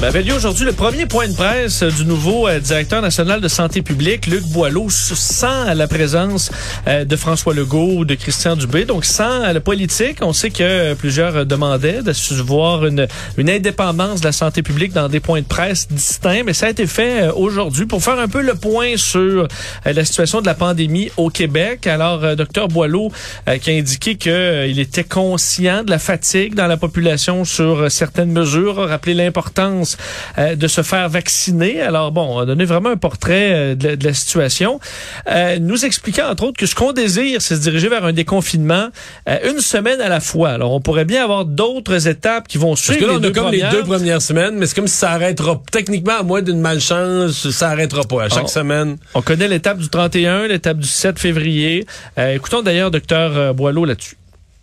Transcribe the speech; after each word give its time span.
Ben, 0.00 0.06
avait 0.06 0.22
lieu 0.22 0.34
aujourd'hui 0.34 0.64
le 0.64 0.72
premier 0.72 1.06
point 1.06 1.26
de 1.26 1.34
presse 1.34 1.82
du 1.82 2.04
nouveau 2.04 2.46
euh, 2.46 2.60
directeur 2.60 3.02
national 3.02 3.40
de 3.40 3.48
santé 3.48 3.82
publique, 3.82 4.28
Luc 4.28 4.44
Boileau, 4.44 4.86
sans 4.90 5.74
la 5.74 5.88
présence 5.88 6.52
euh, 6.86 7.04
de 7.04 7.16
François 7.16 7.52
Legault 7.52 7.94
ou 7.96 8.04
de 8.04 8.14
Christian 8.14 8.54
Dubé, 8.54 8.84
donc 8.84 9.04
sans 9.04 9.52
la 9.52 9.58
politique. 9.58 10.18
On 10.20 10.32
sait 10.32 10.50
que 10.50 10.94
plusieurs 10.94 11.44
demandaient 11.44 12.02
de 12.02 12.12
voir 12.42 12.86
une, 12.86 13.08
une 13.38 13.50
indépendance 13.50 14.20
de 14.20 14.26
la 14.26 14.32
santé 14.32 14.62
publique 14.62 14.92
dans 14.92 15.08
des 15.08 15.18
points 15.18 15.40
de 15.40 15.46
presse 15.46 15.88
distincts, 15.88 16.44
mais 16.46 16.52
ça 16.52 16.66
a 16.66 16.70
été 16.70 16.86
fait 16.86 17.22
euh, 17.22 17.32
aujourd'hui 17.32 17.86
pour 17.86 18.00
faire 18.00 18.20
un 18.20 18.28
peu 18.28 18.40
le 18.40 18.54
point 18.54 18.96
sur 18.96 19.48
la 19.84 20.04
situation 20.04 20.40
de 20.40 20.46
la 20.46 20.54
pandémie 20.54 21.10
au 21.16 21.28
Québec. 21.28 21.88
Alors, 21.88 22.36
docteur 22.36 22.68
Boileau 22.68 23.10
qui 23.60 23.70
a 23.70 23.74
indiqué 23.74 24.16
qu'il 24.16 24.78
était 24.78 25.02
conscient 25.02 25.82
de 25.82 25.90
la 25.90 25.98
fatigue 25.98 26.54
dans 26.54 26.68
la 26.68 26.76
population 26.76 27.44
sur 27.44 27.90
certaines 27.90 28.30
mesures, 28.30 28.80
a 28.80 28.86
rappelé 28.86 29.14
l'importance 29.14 29.87
euh, 30.38 30.56
de 30.56 30.66
se 30.66 30.82
faire 30.82 31.08
vacciner. 31.08 31.80
Alors 31.80 32.12
bon, 32.12 32.36
on 32.36 32.38
a 32.40 32.46
donné 32.46 32.64
vraiment 32.64 32.90
un 32.90 32.96
portrait 32.96 33.52
euh, 33.52 33.74
de, 33.74 34.04
la 34.04 34.14
situation, 34.14 34.80
euh, 35.30 35.58
nous 35.60 35.84
expliquant 35.84 36.28
entre 36.30 36.44
autres 36.44 36.58
que 36.58 36.66
ce 36.66 36.74
qu'on 36.74 36.92
désire, 36.92 37.40
c'est 37.42 37.56
se 37.56 37.60
diriger 37.60 37.88
vers 37.88 38.04
un 38.04 38.12
déconfinement 38.12 38.88
une 39.44 39.60
semaine 39.60 40.00
à 40.00 40.08
la 40.08 40.20
fois. 40.20 40.50
Alors 40.50 40.72
on 40.72 40.80
pourrait 40.80 41.04
bien 41.04 41.24
avoir 41.24 41.44
d'autres 41.44 42.08
étapes 42.08 42.48
qui 42.48 42.58
vont 42.58 42.76
suivre. 42.76 42.98
Parce 42.98 43.18
que 43.18 43.22
là, 43.22 43.28
on 43.28 43.30
a 43.30 43.34
comme 43.34 43.52
les 43.52 43.62
deux 43.70 43.84
premières 43.84 44.22
semaines, 44.22 44.56
mais 44.56 44.66
c'est 44.66 44.74
comme 44.74 44.88
si 44.88 44.96
ça 44.96 45.12
arrêtera. 45.12 45.60
Techniquement, 45.70 46.18
à 46.20 46.22
moins 46.22 46.42
d'une 46.42 46.60
malchance, 46.60 47.50
ça 47.50 47.70
arrêtera 47.70 48.02
pas 48.04 48.24
à 48.24 48.28
chaque 48.28 48.48
semaine. 48.48 48.96
On 49.14 49.22
connaît 49.22 49.48
l'étape 49.48 49.78
du 49.78 49.88
31, 49.88 50.48
l'étape 50.48 50.78
du 50.78 50.88
7 50.88 51.18
février. 51.18 51.86
écoutons 52.16 52.62
d'ailleurs 52.62 52.90
docteur 52.90 53.54
Boileau 53.54 53.84
là-dessus. 53.84 54.17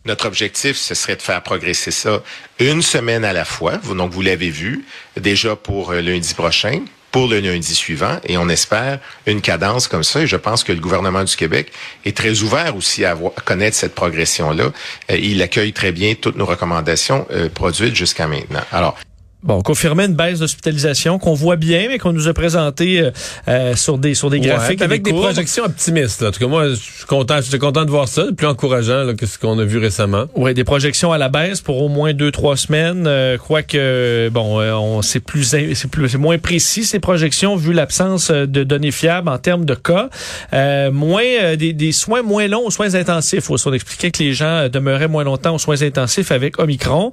Notre 0.05 0.27
objectif, 0.27 0.77
ce 0.77 0.93
serait 0.93 1.15
de 1.15 1.21
faire 1.21 1.41
progresser 1.41 1.91
ça 1.91 2.21
une 2.59 2.81
semaine 2.81 3.25
à 3.25 3.33
la 3.33 3.43
fois. 3.43 3.77
Donc, 3.77 4.11
vous 4.11 4.21
l'avez 4.21 4.49
vu 4.49 4.85
déjà 5.17 5.55
pour 5.55 5.91
euh, 5.91 6.01
lundi 6.01 6.33
prochain, 6.35 6.81
pour 7.11 7.27
le 7.27 7.39
lundi 7.39 7.73
suivant, 7.73 8.19
et 8.25 8.37
on 8.37 8.47
espère 8.49 8.99
une 9.25 9.41
cadence 9.41 9.87
comme 9.87 10.03
ça. 10.03 10.21
Et 10.21 10.27
je 10.27 10.35
pense 10.35 10.63
que 10.63 10.73
le 10.73 10.79
gouvernement 10.79 11.23
du 11.23 11.35
Québec 11.35 11.71
est 12.03 12.15
très 12.15 12.41
ouvert 12.41 12.75
aussi 12.75 13.03
à, 13.03 13.17
connaître 13.45 13.77
cette 13.77 13.95
progression-là. 13.95 14.65
Euh, 15.11 15.17
il 15.17 15.41
accueille 15.41 15.73
très 15.73 15.91
bien 15.91 16.13
toutes 16.13 16.35
nos 16.35 16.45
recommandations 16.45 17.25
euh, 17.31 17.49
produites 17.49 17.95
jusqu'à 17.95 18.27
maintenant. 18.27 18.63
Alors, 18.71 18.97
Bon, 19.45 19.57
on 19.57 19.61
confirmait 19.61 20.07
une 20.07 20.15
baisse 20.15 20.39
d'hospitalisation 20.39 21.19
qu'on 21.19 21.35
voit 21.35 21.55
bien, 21.55 21.85
mais 21.87 21.99
qu'on 21.99 22.11
nous 22.11 22.27
a 22.27 22.33
présenté 22.33 22.99
euh, 22.99 23.11
euh, 23.47 23.75
sur 23.75 23.99
des 23.99 24.15
sur 24.15 24.31
des 24.31 24.39
graphiques 24.39 24.81
avec 24.81 25.03
des, 25.03 25.13
projections 25.13 25.65
optimistes. 25.65 26.23
En 26.23 26.31
tout 26.31 26.39
cas, 26.39 26.47
moi, 26.47 26.69
je 26.69 26.73
suis 26.73 27.05
content, 27.05 27.39
j'étais 27.41 27.59
content 27.59 27.85
de 27.85 27.91
voir 27.91 28.07
ça, 28.07 28.25
plus 28.35 28.47
encourageant 28.47 29.03
là, 29.03 29.13
que 29.13 29.27
ce 29.27 29.37
qu'on 29.37 29.59
a 29.59 29.63
vu 29.63 29.77
récemment. 29.77 30.25
Oui, 30.35 30.55
des 30.55 30.63
projections 30.63 31.11
à 31.11 31.19
la 31.19 31.29
baisse 31.29 31.61
pour 31.61 31.79
au 31.79 31.89
moins 31.89 32.13
deux 32.13 32.31
trois 32.31 32.57
semaines. 32.57 33.05
Euh, 33.05 33.37
quoique, 33.37 34.29
bon, 34.29 34.59
euh, 34.59 34.73
on 34.73 35.03
c'est 35.03 35.19
plus 35.19 35.43
c'est 35.43 35.91
plus 35.91 36.09
c'est 36.09 36.17
moins 36.17 36.39
précis 36.39 36.83
ces 36.83 36.99
projections 36.99 37.55
vu 37.55 37.71
l'absence 37.71 38.31
de 38.31 38.63
données 38.63 38.89
fiables 38.89 39.29
en 39.29 39.37
termes 39.37 39.65
de 39.65 39.75
cas. 39.75 40.09
moins 40.91 41.55
des, 41.55 41.73
des, 41.73 41.91
soins 41.91 42.23
moins 42.23 42.47
longs 42.47 42.65
aux 42.65 42.71
soins 42.71 42.95
intensifs. 42.95 43.47
On 43.51 43.73
expliquait 43.73 44.09
que 44.09 44.23
les 44.23 44.33
gens 44.33 44.69
demeuraient 44.69 45.07
moins 45.07 45.23
longtemps 45.23 45.53
aux 45.53 45.59
soins 45.59 45.83
intensifs 45.83 46.31
avec 46.31 46.59
Omicron. 46.59 47.11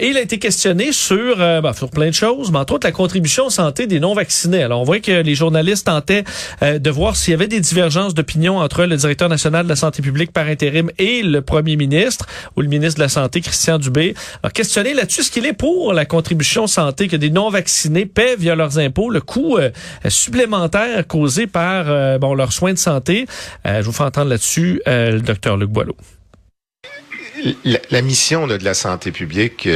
et 0.00 0.06
il 0.06 0.16
a 0.16 0.22
été 0.22 0.38
questionné 0.38 0.92
sur 0.92 1.36
sur 1.74 1.90
plein 1.90 2.08
de 2.08 2.14
choses, 2.14 2.50
mais 2.52 2.58
entre 2.58 2.74
autres 2.74 2.86
la 2.86 2.92
contribution 2.92 3.50
santé 3.50 3.86
des 3.86 4.00
non-vaccinés. 4.00 4.62
Alors, 4.62 4.80
on 4.80 4.84
voit 4.84 5.00
que 5.00 5.22
les 5.22 5.34
journalistes 5.34 5.86
tentaient 5.86 6.24
euh, 6.62 6.78
de 6.78 6.90
voir 6.90 7.16
s'il 7.16 7.32
y 7.32 7.34
avait 7.34 7.48
des 7.48 7.60
divergences 7.60 8.14
d'opinion 8.14 8.58
entre 8.58 8.84
le 8.84 8.96
directeur 8.96 9.28
national 9.28 9.64
de 9.64 9.68
la 9.68 9.76
santé 9.76 10.02
publique 10.02 10.32
par 10.32 10.46
intérim 10.46 10.90
et 10.98 11.22
le 11.22 11.42
premier 11.42 11.76
ministre 11.76 12.26
ou 12.56 12.60
le 12.60 12.68
ministre 12.68 12.98
de 12.98 13.04
la 13.04 13.08
Santé, 13.08 13.40
Christian 13.40 13.78
Dubé. 13.78 14.14
Alors, 14.42 14.52
questionner 14.52 14.94
là-dessus 14.94 15.24
ce 15.24 15.30
qu'il 15.30 15.46
est 15.46 15.52
pour 15.52 15.92
la 15.92 16.04
contribution 16.04 16.66
santé 16.66 17.08
que 17.08 17.16
des 17.16 17.30
non-vaccinés 17.30 18.06
paient 18.06 18.36
via 18.36 18.54
leurs 18.54 18.78
impôts, 18.78 19.10
le 19.10 19.20
coût 19.20 19.58
euh, 19.58 19.70
supplémentaire 20.08 21.06
causé 21.06 21.46
par 21.46 21.86
euh, 21.88 22.18
bon 22.18 22.34
leurs 22.34 22.52
soins 22.52 22.72
de 22.72 22.78
santé. 22.78 23.26
je 23.64 23.82
vous 23.82 23.92
fais 23.92 24.04
entendre 24.04 24.30
là-dessus 24.30 24.80
le 24.86 25.20
docteur 25.20 25.56
Luc 25.56 25.70
Boileau. 25.70 25.96
La, 27.64 28.02
mission 28.02 28.46
de 28.46 28.54
la 28.54 28.74
santé 28.74 29.12
publique 29.12 29.68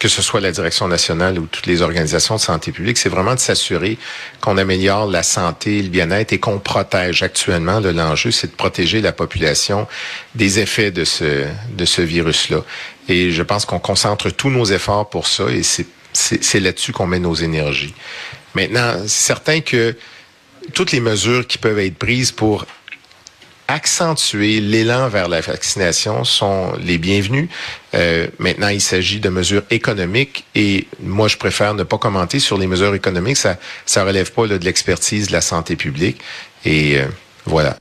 que 0.00 0.08
ce 0.08 0.22
soit 0.22 0.40
la 0.40 0.50
direction 0.50 0.88
nationale 0.88 1.38
ou 1.38 1.46
toutes 1.46 1.66
les 1.66 1.82
organisations 1.82 2.36
de 2.36 2.40
santé 2.40 2.72
publique, 2.72 2.96
c'est 2.96 3.10
vraiment 3.10 3.34
de 3.34 3.38
s'assurer 3.38 3.98
qu'on 4.40 4.56
améliore 4.56 5.06
la 5.06 5.22
santé, 5.22 5.82
le 5.82 5.90
bien-être 5.90 6.32
et 6.32 6.40
qu'on 6.40 6.58
protège. 6.58 7.22
Actuellement, 7.22 7.80
l'enjeu, 7.80 8.30
c'est 8.30 8.46
de 8.46 8.56
protéger 8.56 9.02
la 9.02 9.12
population 9.12 9.86
des 10.34 10.58
effets 10.58 10.90
de 10.90 11.04
ce, 11.04 11.44
de 11.76 11.84
ce 11.84 12.00
virus-là. 12.00 12.64
Et 13.08 13.30
je 13.30 13.42
pense 13.42 13.66
qu'on 13.66 13.78
concentre 13.78 14.30
tous 14.30 14.48
nos 14.48 14.64
efforts 14.64 15.10
pour 15.10 15.28
ça 15.28 15.44
et 15.50 15.62
c'est 15.62 16.60
là-dessus 16.60 16.92
qu'on 16.92 17.06
met 17.06 17.18
nos 17.18 17.34
énergies. 17.34 17.94
Maintenant, 18.54 18.94
c'est 19.02 19.26
certain 19.26 19.60
que 19.60 19.94
toutes 20.72 20.92
les 20.92 21.00
mesures 21.00 21.46
qui 21.46 21.58
peuvent 21.58 21.78
être 21.78 21.96
prises 21.96 22.32
pour 22.32 22.64
accentuer 23.70 24.60
l'élan 24.60 25.08
vers 25.08 25.28
la 25.28 25.40
vaccination 25.40 26.24
sont 26.24 26.72
les 26.82 26.98
bienvenus. 26.98 27.48
Euh, 27.94 28.26
maintenant, 28.38 28.68
il 28.68 28.80
s'agit 28.80 29.20
de 29.20 29.28
mesures 29.28 29.62
économiques 29.70 30.44
et 30.54 30.86
moi, 31.00 31.28
je 31.28 31.36
préfère 31.36 31.74
ne 31.74 31.82
pas 31.82 31.98
commenter 31.98 32.40
sur 32.40 32.58
les 32.58 32.66
mesures 32.66 32.94
économiques. 32.94 33.36
Ça 33.36 33.58
ça 33.86 34.04
relève 34.04 34.32
pas 34.32 34.46
de 34.46 34.56
l'expertise 34.56 35.28
de 35.28 35.32
la 35.32 35.40
santé 35.40 35.76
publique. 35.76 36.20
Et 36.64 36.98
euh, 36.98 37.06
voilà. 37.46 37.76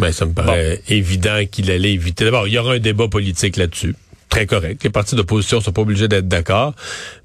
Ben, 0.00 0.12
ça 0.12 0.26
me 0.26 0.32
paraît 0.32 0.80
évident 0.88 1.40
qu'il 1.50 1.70
allait 1.70 1.92
éviter. 1.92 2.24
D'abord, 2.24 2.46
il 2.46 2.54
y 2.54 2.58
aura 2.58 2.74
un 2.74 2.78
débat 2.78 3.08
politique 3.08 3.56
là-dessus 3.56 3.94
très 4.28 4.46
correct. 4.46 4.84
Les 4.84 4.90
partis 4.90 5.14
d'opposition 5.14 5.60
sont 5.60 5.72
pas 5.72 5.82
obligés 5.82 6.08
d'être 6.08 6.28
d'accord, 6.28 6.74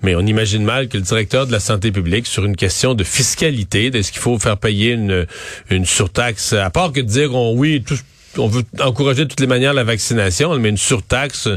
mais 0.02 0.16
on 0.16 0.22
imagine 0.22 0.64
mal 0.64 0.88
que 0.88 0.98
le 0.98 1.04
directeur 1.04 1.48
de 1.48 1.52
la 1.52 1.60
santé 1.60 1.92
publique, 1.92 2.28
sur 2.28 2.46
une 2.46 2.56
question 2.56 2.94
de 2.94 3.04
fiscalité, 3.04 3.92
est-ce 3.94 4.12
qu'il 4.12 4.22
faut 4.22 4.38
faire 4.40 4.58
payer 4.58 4.92
une, 4.92 5.26
une 5.70 5.86
surtaxe, 5.86 6.54
à 6.54 6.70
part 6.70 6.92
que 6.92 7.02
de 7.02 7.08
dire 7.08 7.36
on, 7.36 7.54
oui, 7.56 7.84
on 8.38 8.48
veut 8.48 8.64
encourager 8.80 9.26
de 9.26 9.30
toutes 9.30 9.40
les 9.40 9.48
manières 9.48 9.74
la 9.74 9.84
vaccination, 9.84 10.58
mais 10.58 10.70
une 10.70 10.78
surtaxe 10.78 11.50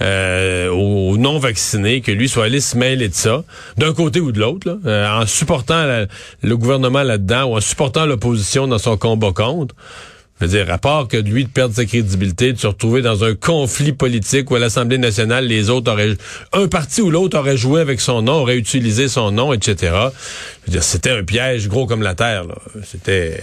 euh, 0.00 0.68
aux 0.70 1.16
non-vaccinés, 1.16 2.00
que 2.00 2.12
lui 2.12 2.28
soit 2.28 2.44
allé 2.44 2.60
se 2.60 2.76
mêler 2.76 3.08
de 3.08 3.14
ça, 3.14 3.44
d'un 3.76 3.92
côté 3.92 4.20
ou 4.20 4.32
de 4.32 4.40
l'autre, 4.40 4.78
euh, 4.86 5.20
en 5.20 5.26
supportant 5.26 6.06
le 6.42 6.56
gouvernement 6.56 7.02
là-dedans 7.02 7.44
ou 7.44 7.56
en 7.56 7.60
supportant 7.60 8.06
l'opposition 8.06 8.66
dans 8.66 8.78
son 8.78 8.96
combat 8.96 9.32
contre. 9.32 9.74
Je 10.40 10.46
veux 10.46 10.50
dire, 10.50 10.72
à 10.72 10.78
part 10.78 11.06
que 11.06 11.16
lui 11.16 11.44
de 11.44 11.48
perdre 11.48 11.74
sa 11.74 11.84
crédibilité, 11.84 12.52
de 12.52 12.58
se 12.58 12.66
retrouver 12.66 13.02
dans 13.02 13.22
un 13.22 13.34
conflit 13.34 13.92
politique 13.92 14.50
où 14.50 14.56
à 14.56 14.58
l'Assemblée 14.58 14.98
nationale, 14.98 15.46
les 15.46 15.70
autres 15.70 15.92
auraient, 15.92 16.16
un 16.52 16.66
parti 16.66 17.02
ou 17.02 17.10
l'autre 17.10 17.38
aurait 17.38 17.56
joué 17.56 17.80
avec 17.80 18.00
son 18.00 18.22
nom, 18.22 18.40
aurait 18.40 18.56
utilisé 18.56 19.08
son 19.08 19.30
nom, 19.30 19.52
etc. 19.52 19.76
Je 19.92 20.66
veux 20.66 20.72
dire, 20.72 20.82
c'était 20.82 21.10
un 21.10 21.22
piège 21.22 21.68
gros 21.68 21.86
comme 21.86 22.02
la 22.02 22.16
terre. 22.16 22.46
C'était 22.84 23.40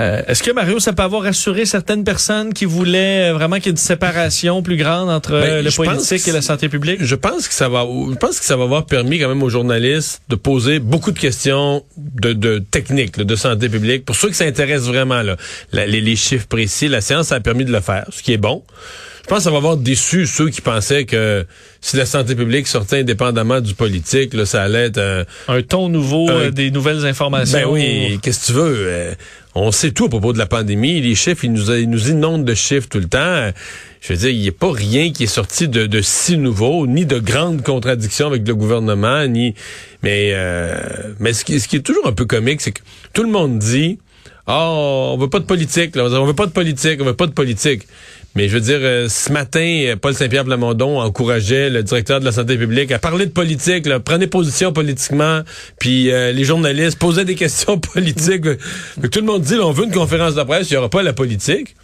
euh, 0.00 0.22
est-ce 0.26 0.42
que 0.42 0.50
Mario, 0.50 0.80
ça 0.80 0.92
peut 0.92 1.04
avoir 1.04 1.22
rassuré 1.22 1.66
certaines 1.66 2.02
personnes 2.02 2.52
qui 2.52 2.64
voulaient 2.64 3.30
euh, 3.30 3.34
vraiment 3.34 3.56
qu'il 3.56 3.66
y 3.66 3.68
ait 3.68 3.72
une 3.72 3.76
séparation 3.76 4.60
plus 4.60 4.76
grande 4.76 5.08
entre 5.08 5.32
ben, 5.32 5.64
le 5.64 5.70
politique 5.70 6.26
et 6.26 6.32
la 6.32 6.42
santé 6.42 6.68
publique? 6.68 6.98
Je 7.00 7.14
pense 7.14 7.46
que 7.46 7.54
ça 7.54 7.68
va, 7.68 7.86
je 8.10 8.16
pense 8.16 8.40
que 8.40 8.44
ça 8.44 8.56
va 8.56 8.64
avoir 8.64 8.86
permis 8.86 9.20
quand 9.20 9.28
même 9.28 9.42
aux 9.42 9.48
journalistes 9.50 10.20
de 10.28 10.34
poser 10.34 10.80
beaucoup 10.80 11.12
de 11.12 11.18
questions 11.18 11.84
de, 11.96 12.32
de 12.32 12.58
technique, 12.58 13.20
de 13.20 13.36
santé 13.36 13.68
publique. 13.68 14.04
Pour 14.04 14.16
ceux 14.16 14.28
qui 14.28 14.34
s'intéressent 14.34 14.88
vraiment, 14.88 15.22
là, 15.22 15.36
les, 15.72 16.00
les 16.00 16.16
chiffres 16.16 16.48
précis, 16.48 16.88
la 16.88 17.00
séance 17.00 17.30
a 17.30 17.38
permis 17.38 17.64
de 17.64 17.72
le 17.72 17.80
faire, 17.80 18.06
ce 18.10 18.22
qui 18.22 18.32
est 18.32 18.38
bon. 18.38 18.64
Je 19.24 19.28
pense 19.28 19.38
que 19.38 19.44
ça 19.44 19.50
va 19.50 19.56
avoir 19.56 19.78
déçu 19.78 20.26
ceux 20.26 20.50
qui 20.50 20.60
pensaient 20.60 21.06
que 21.06 21.46
si 21.80 21.96
la 21.96 22.04
santé 22.04 22.34
publique 22.34 22.66
sortait 22.66 23.00
indépendamment 23.00 23.62
du 23.62 23.74
politique, 23.74 24.34
là, 24.34 24.44
ça 24.44 24.62
allait 24.62 24.86
être 24.88 25.26
un, 25.48 25.62
ton 25.62 25.88
nouveau, 25.88 26.28
des 26.50 26.70
nouvelles 26.70 27.06
informations. 27.06 27.58
Ben 27.58 27.66
oui, 27.66 28.18
qu'est-ce 28.22 28.40
que 28.40 28.46
tu 28.46 28.52
veux 28.52 29.16
on 29.54 29.70
sait 29.70 29.92
tout 29.92 30.06
à 30.06 30.08
propos 30.08 30.32
de 30.32 30.38
la 30.38 30.46
pandémie. 30.46 31.00
Les 31.00 31.14
chiffres, 31.14 31.44
ils 31.44 31.52
nous, 31.52 31.86
nous 31.86 32.10
inondent 32.10 32.44
de 32.44 32.54
chiffres 32.54 32.88
tout 32.88 32.98
le 32.98 33.08
temps. 33.08 33.50
Je 34.00 34.12
veux 34.12 34.18
dire, 34.18 34.30
il 34.30 34.40
n'y 34.40 34.48
a 34.48 34.52
pas 34.52 34.72
rien 34.72 35.12
qui 35.12 35.24
est 35.24 35.28
sorti 35.28 35.68
de, 35.68 36.00
si 36.02 36.36
nouveau, 36.36 36.86
ni 36.86 37.06
de 37.06 37.18
grandes 37.18 37.62
contradictions 37.62 38.26
avec 38.26 38.46
le 38.46 38.54
gouvernement, 38.54 39.26
ni. 39.26 39.54
Mais, 40.02 40.32
euh, 40.34 40.76
mais 41.20 41.32
ce 41.32 41.44
qui, 41.44 41.60
ce 41.60 41.68
qui 41.68 41.76
est 41.76 41.80
toujours 41.80 42.06
un 42.06 42.12
peu 42.12 42.26
comique, 42.26 42.60
c'est 42.60 42.72
que 42.72 42.82
tout 43.12 43.22
le 43.22 43.30
monde 43.30 43.58
dit, 43.58 43.98
oh, 44.48 45.12
on 45.14 45.18
veut 45.18 45.30
pas 45.30 45.38
de 45.38 45.46
politique, 45.46 45.94
là. 45.94 46.04
on 46.04 46.26
veut 46.26 46.34
pas 46.34 46.46
de 46.46 46.52
politique, 46.52 47.00
on 47.00 47.04
veut 47.04 47.14
pas 47.14 47.26
de 47.26 47.32
politique. 47.32 47.86
Mais 48.36 48.48
je 48.48 48.54
veux 48.54 48.60
dire, 48.60 48.80
euh, 48.80 49.08
ce 49.08 49.30
matin, 49.30 49.94
Paul 50.00 50.14
Saint-Pierre 50.14 50.44
Plamondon 50.44 50.98
encourageait 50.98 51.70
le 51.70 51.84
directeur 51.84 52.18
de 52.18 52.24
la 52.24 52.32
santé 52.32 52.56
publique 52.56 52.90
à 52.90 52.98
parler 52.98 53.26
de 53.26 53.30
politique, 53.30 53.86
là, 53.86 54.00
prenez 54.00 54.26
position 54.26 54.72
politiquement, 54.72 55.42
puis 55.78 56.10
euh, 56.10 56.32
les 56.32 56.44
journalistes 56.44 56.98
posaient 56.98 57.24
des 57.24 57.34
questions 57.36 57.78
politiques. 57.78 58.42
tout 58.42 59.20
le 59.20 59.26
monde 59.26 59.42
dit, 59.42 59.54
on 59.54 59.70
veut 59.70 59.84
une 59.84 59.92
conférence 59.92 60.34
de 60.34 60.42
presse, 60.42 60.68
il 60.70 60.72
n'y 60.72 60.78
aura 60.78 60.88
pas 60.90 61.02
la 61.02 61.12
politique. 61.12 61.76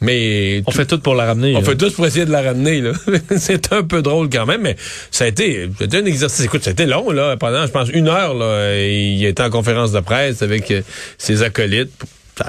Mais 0.00 0.62
On 0.66 0.72
fait 0.72 0.84
tout 0.84 0.98
pour 0.98 1.14
la 1.14 1.26
ramener. 1.26 1.54
on 1.54 1.60
là. 1.60 1.64
fait 1.64 1.76
tout 1.76 1.90
pour 1.92 2.04
essayer 2.04 2.24
de 2.24 2.32
la 2.32 2.42
ramener. 2.42 2.80
là. 2.80 2.92
c'est 3.36 3.72
un 3.72 3.84
peu 3.84 4.02
drôle 4.02 4.28
quand 4.30 4.46
même, 4.46 4.62
mais 4.62 4.76
ça 5.12 5.24
a 5.24 5.28
été, 5.28 5.68
c'était 5.78 5.98
un 5.98 6.04
exercice. 6.04 6.44
Écoute, 6.44 6.64
c'était 6.64 6.86
long 6.86 7.10
là, 7.10 7.36
pendant 7.36 7.64
je 7.64 7.70
pense 7.70 7.88
une 7.88 8.08
heure 8.08 8.34
là. 8.34 8.76
Il 8.80 9.24
était 9.24 9.44
en 9.44 9.50
conférence 9.50 9.92
de 9.92 10.00
presse 10.00 10.42
avec 10.42 10.72
euh, 10.72 10.82
ses 11.18 11.42
acolytes. 11.42 11.92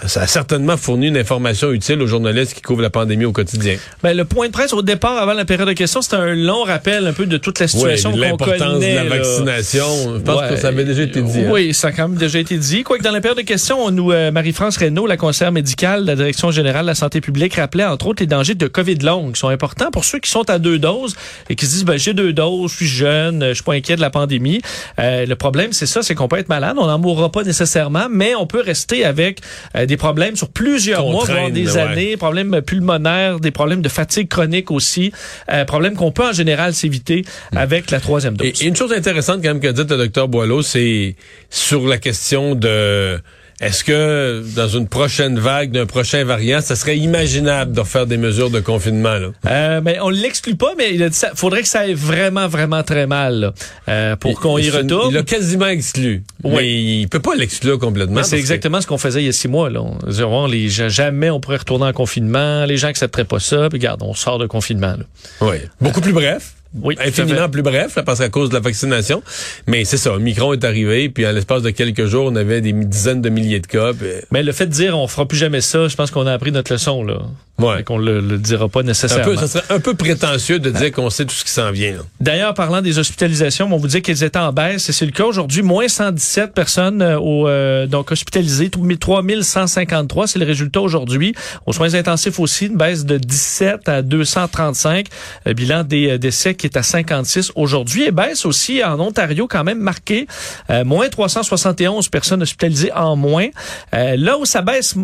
Ça, 0.07 0.21
a 0.21 0.27
certainement 0.27 0.77
fourni 0.77 1.07
une 1.07 1.17
information 1.17 1.71
utile 1.73 2.01
aux 2.01 2.07
journalistes 2.07 2.53
qui 2.53 2.61
couvrent 2.61 2.81
la 2.81 2.89
pandémie 2.89 3.25
au 3.25 3.33
quotidien. 3.33 3.75
Ben, 4.01 4.15
le 4.15 4.23
point 4.23 4.47
de 4.47 4.51
presse 4.53 4.71
au 4.71 4.81
départ, 4.81 5.17
avant 5.17 5.33
la 5.33 5.43
période 5.43 5.67
de 5.67 5.73
questions, 5.73 6.01
c'était 6.01 6.15
un 6.15 6.35
long 6.35 6.63
rappel 6.63 7.05
un 7.05 7.11
peu 7.11 7.25
de 7.25 7.35
toute 7.35 7.59
la 7.59 7.67
situation 7.67 8.11
qu'on 8.11 8.17
l'importance 8.17 8.59
connaît. 8.59 8.91
de 8.91 8.95
la 8.95 9.03
là. 9.03 9.17
vaccination. 9.17 9.85
Je 10.15 10.19
pense 10.21 10.41
Ouais. 10.41 10.49
que 10.51 10.55
ça 10.55 10.69
avait 10.69 10.85
déjà 10.85 11.03
été 11.03 11.21
dit. 11.21 11.39
hein. 11.41 11.49
Oui, 11.51 11.73
ça 11.73 11.89
a 11.89 11.91
quand 11.91 12.07
même 12.07 12.17
déjà 12.17 12.39
été 12.39 12.57
dit. 12.57 12.83
Quoique 12.83 13.03
dans 13.03 13.11
la 13.11 13.19
période 13.19 13.37
de 13.37 13.43
questions, 13.43 13.83
on 13.83 13.91
nous, 13.91 14.13
euh, 14.13 14.31
Marie-France 14.31 14.77
Reynaud, 14.77 15.05
la 15.05 15.17
conseillère 15.17 15.51
médicale 15.51 16.03
de 16.03 16.07
la 16.07 16.15
Direction 16.15 16.49
générale 16.49 16.83
de 16.83 16.87
la 16.87 16.95
santé 16.95 17.19
publique, 17.19 17.55
rappelait 17.55 17.83
entre 17.85 18.07
autres 18.07 18.23
les 18.23 18.27
dangers 18.27 18.55
de 18.55 18.67
COVID 18.67 18.99
long 18.99 19.33
qui 19.33 19.39
sont 19.39 19.49
importants 19.49 19.91
pour 19.91 20.05
ceux 20.05 20.19
qui 20.19 20.29
sont 20.29 20.49
à 20.49 20.59
deux 20.59 20.79
doses 20.79 21.13
et 21.49 21.55
qui 21.55 21.65
se 21.65 21.71
disent, 21.71 21.85
ben, 21.85 21.99
j'ai 21.99 22.13
deux 22.13 22.31
doses, 22.31 22.71
je 22.71 22.77
suis 22.77 22.87
jeune, 22.87 23.49
je 23.49 23.53
suis 23.55 23.63
pas 23.63 23.73
inquiet 23.73 23.97
de 23.97 24.01
la 24.01 24.09
pandémie. 24.09 24.61
Euh, 24.99 25.25
le 25.25 25.35
problème, 25.35 25.73
c'est 25.73 25.87
ça, 25.87 26.01
c'est 26.03 26.15
qu'on 26.15 26.29
peut 26.29 26.37
être 26.39 26.47
malade, 26.49 26.77
on 26.79 26.87
n'en 26.87 26.99
mourra 26.99 27.29
pas 27.33 27.43
nécessairement, 27.43 28.07
mais 28.09 28.33
on 28.35 28.47
peut 28.47 28.61
rester 28.61 29.03
avec 29.03 29.39
euh, 29.75 29.85
des 29.85 29.97
problèmes 29.97 30.35
sur 30.35 30.49
plusieurs 30.49 31.07
mois, 31.07 31.25
voire 31.25 31.51
des 31.51 31.73
ouais. 31.73 31.81
années, 31.81 32.17
problèmes 32.17 32.61
pulmonaires, 32.61 33.39
des 33.39 33.51
problèmes 33.51 33.81
de 33.81 33.89
fatigue 33.89 34.27
chronique 34.27 34.71
aussi, 34.71 35.11
euh, 35.51 35.65
problèmes 35.65 35.95
qu'on 35.95 36.11
peut 36.11 36.27
en 36.27 36.33
général 36.33 36.73
s'éviter 36.73 37.25
avec 37.55 37.91
la 37.91 37.99
troisième 37.99 38.37
dose. 38.37 38.47
Et, 38.47 38.65
et 38.65 38.67
une 38.67 38.75
chose 38.75 38.93
intéressante 38.93 39.41
quand 39.41 39.49
même 39.49 39.59
que 39.59 39.67
dit 39.67 39.81
le 39.81 39.97
docteur 39.97 40.27
Boileau, 40.27 40.61
c'est 40.61 41.15
sur 41.49 41.87
la 41.87 41.97
question 41.97 42.55
de 42.55 43.19
est-ce 43.61 43.83
que 43.83 44.43
dans 44.55 44.67
une 44.67 44.87
prochaine 44.87 45.39
vague 45.39 45.71
d'un 45.71 45.85
prochain 45.85 46.23
variant, 46.25 46.59
ça 46.61 46.75
serait 46.75 46.97
imaginable 46.97 47.71
de 47.73 47.83
faire 47.83 48.05
des 48.05 48.17
mesures 48.17 48.49
de 48.49 48.59
confinement 48.59 49.13
là? 49.15 49.27
Euh, 49.47 49.81
mais 49.83 49.99
on 50.01 50.09
l'exclut 50.09 50.55
pas, 50.55 50.73
mais 50.77 50.93
il 50.93 51.03
a 51.03 51.09
dit 51.09 51.15
ça, 51.15 51.31
faudrait 51.35 51.61
que 51.61 51.67
ça 51.67 51.81
aille 51.81 51.93
vraiment, 51.93 52.47
vraiment 52.47 52.83
très 52.83 53.07
mal 53.07 53.39
là, 53.39 53.53
euh, 53.89 54.15
pour 54.15 54.39
qu'on 54.39 54.57
y 54.57 54.69
retourne. 54.69 55.09
Il 55.11 55.13
l'a 55.15 55.23
quasiment 55.23 55.67
exclu. 55.67 56.23
Oui. 56.43 56.51
Mais 56.55 56.73
il 57.01 57.07
peut 57.07 57.19
pas 57.21 57.35
l'exclure 57.35 57.79
complètement. 57.79 58.23
C'est 58.23 58.35
que- 58.35 58.41
exactement 58.41 58.81
ce 58.81 58.87
qu'on 58.87 58.97
faisait 58.97 59.21
il 59.21 59.25
y 59.27 59.29
a 59.29 59.33
six 59.33 59.47
mois. 59.47 59.69
Là. 59.69 59.81
On 59.81 59.97
disait, 60.07 60.23
bon, 60.23 60.47
les 60.47 60.69
gens, 60.69 60.89
jamais 60.89 61.29
on 61.29 61.39
pourrait 61.39 61.57
retourner 61.57 61.85
en 61.85 61.93
confinement. 61.93 62.65
Les 62.65 62.77
gens 62.77 62.87
accepteraient 62.87 63.23
pas 63.25 63.39
ça. 63.39 63.69
Puis 63.69 63.79
regarde, 63.79 64.01
on 64.03 64.13
sort 64.13 64.39
de 64.39 64.47
confinement. 64.47 64.95
Là. 64.97 65.05
Oui. 65.41 65.57
Beaucoup 65.79 66.01
plus 66.01 66.13
bref. 66.13 66.53
Oui, 66.81 66.95
Infiniment 66.99 67.49
plus 67.49 67.61
bref, 67.61 67.95
là, 67.95 68.03
parce 68.03 68.19
qu'à 68.19 68.29
cause 68.29 68.49
de 68.49 68.55
la 68.55 68.59
vaccination. 68.59 69.21
Mais 69.67 69.85
c'est 69.85 69.97
ça, 69.97 70.17
Micron 70.17 70.53
est 70.53 70.63
arrivé, 70.63 71.09
puis 71.09 71.25
à 71.25 71.31
l'espace 71.31 71.61
de 71.61 71.69
quelques 71.69 72.05
jours, 72.05 72.25
on 72.31 72.35
avait 72.35 72.61
des 72.61 72.73
dizaines 72.73 73.21
de 73.21 73.29
milliers 73.29 73.59
de 73.59 73.67
cas. 73.67 73.91
puis- 73.93 74.07
Mais 74.31 74.41
le 74.43 74.51
fait 74.51 74.65
de 74.65 74.71
dire 74.71 74.97
on 74.97 75.07
fera 75.07 75.27
plus 75.27 75.37
jamais 75.37 75.61
ça, 75.61 75.87
je 75.87 75.95
pense 75.95 76.09
qu'on 76.11 76.25
a 76.25 76.33
appris 76.33 76.51
notre 76.51 76.71
leçon 76.73 77.03
là. 77.03 77.19
Ouais. 77.59 77.83
Qu'on 77.83 77.99
le, 77.99 78.19
le 78.19 78.39
dira 78.39 78.67
pas 78.67 78.79
un 78.79 78.83
nécessairement. 78.83 79.25
peu, 79.25 79.35
ça 79.37 79.47
serait 79.47 79.63
un 79.69 79.79
peu 79.79 79.93
prétentieux 79.93 80.57
de 80.57 80.71
dire 80.71 80.91
qu'on 80.91 81.11
sait 81.11 81.23
tout 81.25 81.35
ce 81.35 81.43
qui 81.45 81.51
s'en 81.51 81.69
vient. 81.71 81.97
D'ailleurs, 82.19 82.55
parlant 82.55 82.81
des 82.81 82.97
hospitalisations, 82.97 83.67
on 83.71 83.77
vous 83.77 83.87
dit 83.87 84.01
qu'elles 84.01 84.23
étaient 84.23 84.39
en 84.39 84.51
baisse, 84.51 84.89
et 84.89 84.91
c'est 84.91 85.05
le 85.05 85.11
cas 85.11 85.25
aujourd'hui. 85.25 85.61
Moins 85.61 85.87
117 85.87 86.53
personnes 86.55 87.03
euh, 87.03 87.19
au, 87.19 87.47
euh, 87.47 87.85
donc 87.85 88.11
hospitalisées, 88.11 88.71
3153, 88.71 90.27
c'est 90.27 90.39
le 90.39 90.45
résultat 90.45 90.81
aujourd'hui. 90.81 91.35
Aux 91.67 91.73
soins 91.73 91.93
intensifs 91.93 92.39
aussi, 92.39 92.65
une 92.65 92.77
baisse 92.77 93.05
de 93.05 93.17
17 93.17 93.87
à 93.87 94.01
235. 94.01 95.05
Le 95.45 95.53
bilan 95.53 95.83
des 95.83 96.09
euh, 96.11 96.17
décès 96.17 96.55
qui 96.55 96.62
est 96.67 96.77
à 96.77 96.83
56 96.83 97.51
aujourd'hui. 97.55 98.03
Et 98.03 98.11
baisse 98.11 98.45
aussi 98.45 98.83
en 98.83 98.99
Ontario 98.99 99.47
quand 99.47 99.63
même 99.63 99.79
marqué. 99.79 100.27
Euh, 100.69 100.83
moins 100.83 101.09
371 101.09 102.09
personnes 102.09 102.41
hospitalisées 102.41 102.91
en 102.93 103.15
moins. 103.15 103.47
Euh, 103.93 104.15
là 104.17 104.37
où 104.37 104.45
ça 104.45 104.61
baisse 104.61 104.95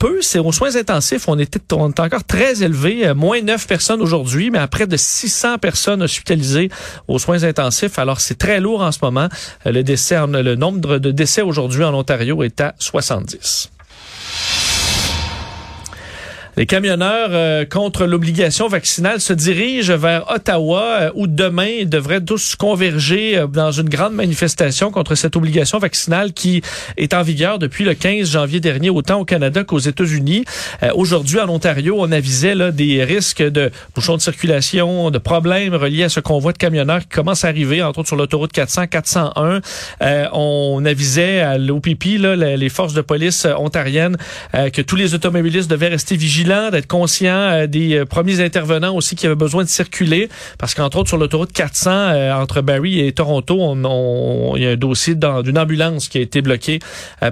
peu, 0.00 0.22
c'est 0.22 0.40
aux 0.40 0.50
soins 0.50 0.74
intensifs. 0.74 1.28
On 1.28 1.38
était, 1.38 1.60
on 1.74 1.90
est 1.90 2.00
encore 2.00 2.24
très 2.24 2.64
élevé, 2.64 3.06
euh, 3.06 3.14
moins 3.14 3.40
9 3.42 3.68
personnes 3.68 4.00
aujourd'hui, 4.00 4.50
mais 4.50 4.58
à 4.58 4.66
près 4.66 4.88
de 4.88 4.96
600 4.96 5.58
personnes 5.58 6.02
hospitalisées 6.02 6.70
aux 7.06 7.20
soins 7.20 7.44
intensifs. 7.44 7.98
Alors, 7.98 8.20
c'est 8.20 8.38
très 8.38 8.60
lourd 8.60 8.80
en 8.80 8.90
ce 8.90 8.98
moment. 9.02 9.28
Euh, 9.66 9.72
le 9.72 9.84
décès, 9.84 10.16
le 10.26 10.54
nombre 10.56 10.98
de 10.98 11.10
décès 11.12 11.42
aujourd'hui 11.42 11.84
en 11.84 11.94
Ontario 11.94 12.42
est 12.42 12.60
à 12.60 12.74
70. 12.78 13.70
Les 16.56 16.66
camionneurs 16.66 17.28
euh, 17.30 17.64
contre 17.64 18.06
l'obligation 18.06 18.66
vaccinale 18.66 19.20
se 19.20 19.32
dirigent 19.32 19.96
vers 19.96 20.30
Ottawa 20.30 20.82
euh, 20.82 21.10
où 21.14 21.28
demain 21.28 21.68
ils 21.80 21.88
devraient 21.88 22.20
tous 22.20 22.56
converger 22.56 23.38
euh, 23.38 23.46
dans 23.46 23.70
une 23.70 23.88
grande 23.88 24.14
manifestation 24.14 24.90
contre 24.90 25.14
cette 25.14 25.36
obligation 25.36 25.78
vaccinale 25.78 26.32
qui 26.32 26.60
est 26.96 27.14
en 27.14 27.22
vigueur 27.22 27.60
depuis 27.60 27.84
le 27.84 27.94
15 27.94 28.32
janvier 28.32 28.58
dernier 28.58 28.90
autant 28.90 29.20
au 29.20 29.24
Canada 29.24 29.62
qu'aux 29.62 29.78
États-Unis. 29.78 30.44
Euh, 30.82 30.90
Aujourd'hui 30.94 31.38
en 31.38 31.48
Ontario, 31.48 31.96
on 31.98 32.10
avisait 32.10 32.56
là, 32.56 32.72
des 32.72 33.04
risques 33.04 33.42
de 33.42 33.70
bouchons 33.94 34.16
de 34.16 34.22
circulation, 34.22 35.10
de 35.10 35.18
problèmes 35.18 35.74
reliés 35.74 36.04
à 36.04 36.08
ce 36.08 36.20
convoi 36.20 36.52
de 36.52 36.58
camionneurs 36.58 37.00
qui 37.00 37.08
commence 37.08 37.44
à 37.44 37.48
arriver 37.48 37.82
entre 37.82 38.00
autres 38.00 38.08
sur 38.08 38.16
l'autoroute 38.16 38.52
400, 38.52 38.88
401. 38.88 39.60
Euh, 40.02 40.26
on 40.32 40.84
avisait 40.84 41.40
à 41.40 41.58
l'OPP, 41.58 42.18
les 42.18 42.68
forces 42.68 42.94
de 42.94 43.02
police 43.02 43.46
ontariennes, 43.56 44.16
que 44.52 44.82
tous 44.82 44.96
les 44.96 45.14
automobilistes 45.14 45.70
devaient 45.70 45.88
rester 45.88 46.16
vigilants, 46.16 46.39
d'être 46.44 46.86
conscients 46.86 47.50
euh, 47.50 47.66
des 47.66 47.98
euh, 47.98 48.04
premiers 48.04 48.40
intervenants 48.40 48.94
aussi 48.94 49.14
qui 49.14 49.26
avaient 49.26 49.34
besoin 49.34 49.64
de 49.64 49.68
circuler, 49.68 50.28
parce 50.58 50.74
qu'entre 50.74 50.98
autres 50.98 51.08
sur 51.08 51.18
l'autoroute 51.18 51.52
400 51.52 51.90
euh, 51.90 52.32
entre 52.32 52.60
Barrie 52.62 53.00
et 53.00 53.12
Toronto, 53.12 53.56
on, 53.60 54.56
il 54.56 54.62
y 54.62 54.66
a 54.66 54.70
un 54.70 54.76
dossier 54.76 55.14
d'une 55.14 55.58
ambulance 55.58 56.08
qui 56.08 56.18
a 56.18 56.20
été 56.20 56.42
bloquée 56.42 56.78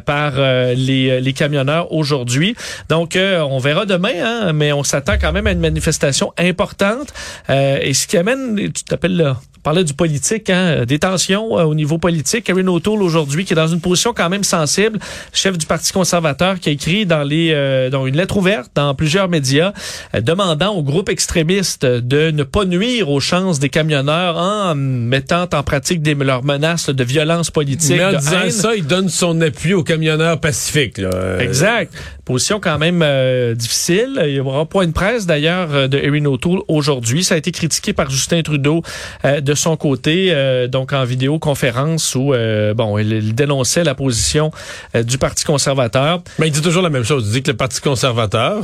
par 0.04 0.32
les, 0.38 1.32
camionneurs 1.34 1.92
aujourd'hui. 1.92 2.56
Donc 2.88 3.16
on 3.16 3.58
verra 3.58 3.86
demain, 3.86 4.12
hein, 4.22 4.52
mais 4.52 4.72
on 4.72 4.82
s'attend 4.82 5.14
quand 5.20 5.32
même 5.32 5.46
à 5.46 5.52
une 5.52 5.60
manifestation 5.60 6.32
importante. 6.38 7.12
Et 7.48 7.94
ce 7.94 8.06
qui 8.06 8.16
amène, 8.16 8.56
tu 8.72 8.84
t'appelles 8.84 9.16
là, 9.16 9.40
parlait 9.62 9.84
du 9.84 9.94
politique, 9.94 10.50
hein, 10.50 10.84
des 10.86 10.98
tensions 10.98 11.58
euh, 11.58 11.64
au 11.64 11.74
niveau 11.74 11.98
politique. 11.98 12.44
Karen 12.44 12.68
O'Toole 12.68 13.02
aujourd'hui, 13.02 13.44
qui 13.44 13.52
est 13.52 13.56
dans 13.56 13.66
une 13.66 13.80
position 13.80 14.12
quand 14.14 14.28
même 14.28 14.44
sensible, 14.44 14.98
chef 15.32 15.58
du 15.58 15.66
Parti 15.66 15.92
conservateur, 15.92 16.58
qui 16.60 16.68
a 16.68 16.72
écrit 16.72 17.06
dans 17.06 17.22
les 17.22 17.52
euh, 17.52 17.90
dans 17.90 18.06
une 18.06 18.16
lettre 18.16 18.36
ouverte 18.36 18.70
dans 18.74 18.94
plusieurs 18.94 19.28
médias, 19.28 19.72
euh, 20.14 20.20
demandant 20.20 20.74
aux 20.74 20.82
groupes 20.82 21.08
extrémistes 21.08 21.84
de 21.84 22.30
ne 22.30 22.42
pas 22.42 22.64
nuire 22.64 23.08
aux 23.10 23.20
chances 23.20 23.58
des 23.58 23.68
camionneurs 23.68 24.36
en 24.36 24.74
mettant 24.74 25.46
en 25.52 25.62
pratique 25.62 26.02
des, 26.02 26.14
leurs 26.14 26.44
menaces 26.44 26.90
de 26.90 27.04
violence 27.04 27.50
politique, 27.50 27.96
Mais 27.96 28.04
en 28.04 28.12
de 28.12 28.16
disant 28.16 28.42
haine. 28.44 28.50
ça, 28.50 28.74
il 28.76 28.86
donne 28.86 29.08
son 29.08 29.40
appui 29.40 29.74
aux 29.74 29.84
camionneurs 29.84 30.40
pacifiques. 30.40 30.98
Là. 30.98 31.10
Euh, 31.14 31.40
Exact. 31.40 31.92
Position 32.24 32.60
quand 32.60 32.78
même 32.78 33.00
euh, 33.02 33.54
difficile. 33.54 34.20
Il 34.26 34.32
y 34.34 34.40
aura 34.40 34.60
un 34.60 34.66
point 34.66 34.86
de 34.86 34.92
presse 34.92 35.24
d'ailleurs 35.24 35.68
euh, 35.72 35.88
de 35.88 35.96
Erin 35.96 36.26
O'Toole 36.26 36.60
aujourd'hui. 36.68 37.24
Ça 37.24 37.34
a 37.36 37.38
été 37.38 37.52
critiqué 37.52 37.94
par 37.94 38.10
Justin 38.10 38.42
Trudeau 38.42 38.82
euh, 39.24 39.40
de 39.48 39.54
son 39.54 39.78
côté, 39.78 40.28
euh, 40.30 40.68
donc 40.68 40.92
en 40.92 41.04
vidéoconférence 41.04 42.14
où 42.14 42.34
euh, 42.34 42.74
bon, 42.74 42.98
il, 42.98 43.12
il 43.12 43.34
dénonçait 43.34 43.82
la 43.82 43.94
position 43.94 44.50
euh, 44.94 45.02
du 45.02 45.16
Parti 45.16 45.44
conservateur. 45.44 46.20
Mais 46.38 46.48
il 46.48 46.52
dit 46.52 46.60
toujours 46.60 46.82
la 46.82 46.90
même 46.90 47.04
chose. 47.04 47.24
Il 47.28 47.32
dit 47.32 47.42
que 47.42 47.50
le 47.50 47.56
Parti 47.56 47.80
conservateur 47.80 48.58